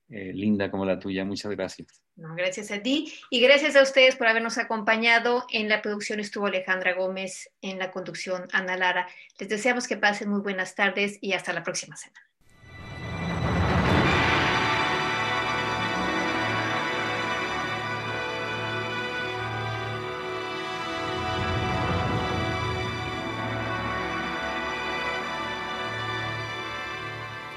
eh, 0.10 0.34
linda 0.34 0.72
como 0.72 0.86
la 0.86 1.00
tuya. 1.00 1.26
Muchas 1.26 1.52
gracias. 1.52 2.02
gracias 2.16 2.72
a 2.72 2.82
ti 2.82 3.14
y 3.30 3.40
gracias 3.40 3.76
a 3.76 3.84
ustedes 3.84 4.16
por 4.16 4.28
habernos 4.28 4.58
acompañado. 4.58 5.46
En 5.52 5.70
la 5.70 5.84
producción 5.84 6.20
estuvo 6.20 6.48
Alejandra 6.48 6.94
Gómez, 6.94 7.52
en 7.62 7.78
la 7.78 7.92
conducción 7.92 8.48
Ana 8.52 8.78
Lara. 8.78 9.08
Les 9.40 9.50
deseamos 9.50 9.88
que 9.88 9.98
pasen 9.98 10.30
muy 10.30 10.42
buenas 10.42 10.74
tardes 10.74 11.20
y 11.22 11.34
hasta 11.34 11.54
la 11.54 11.64
próxima 11.64 11.96
semana. 11.96 12.26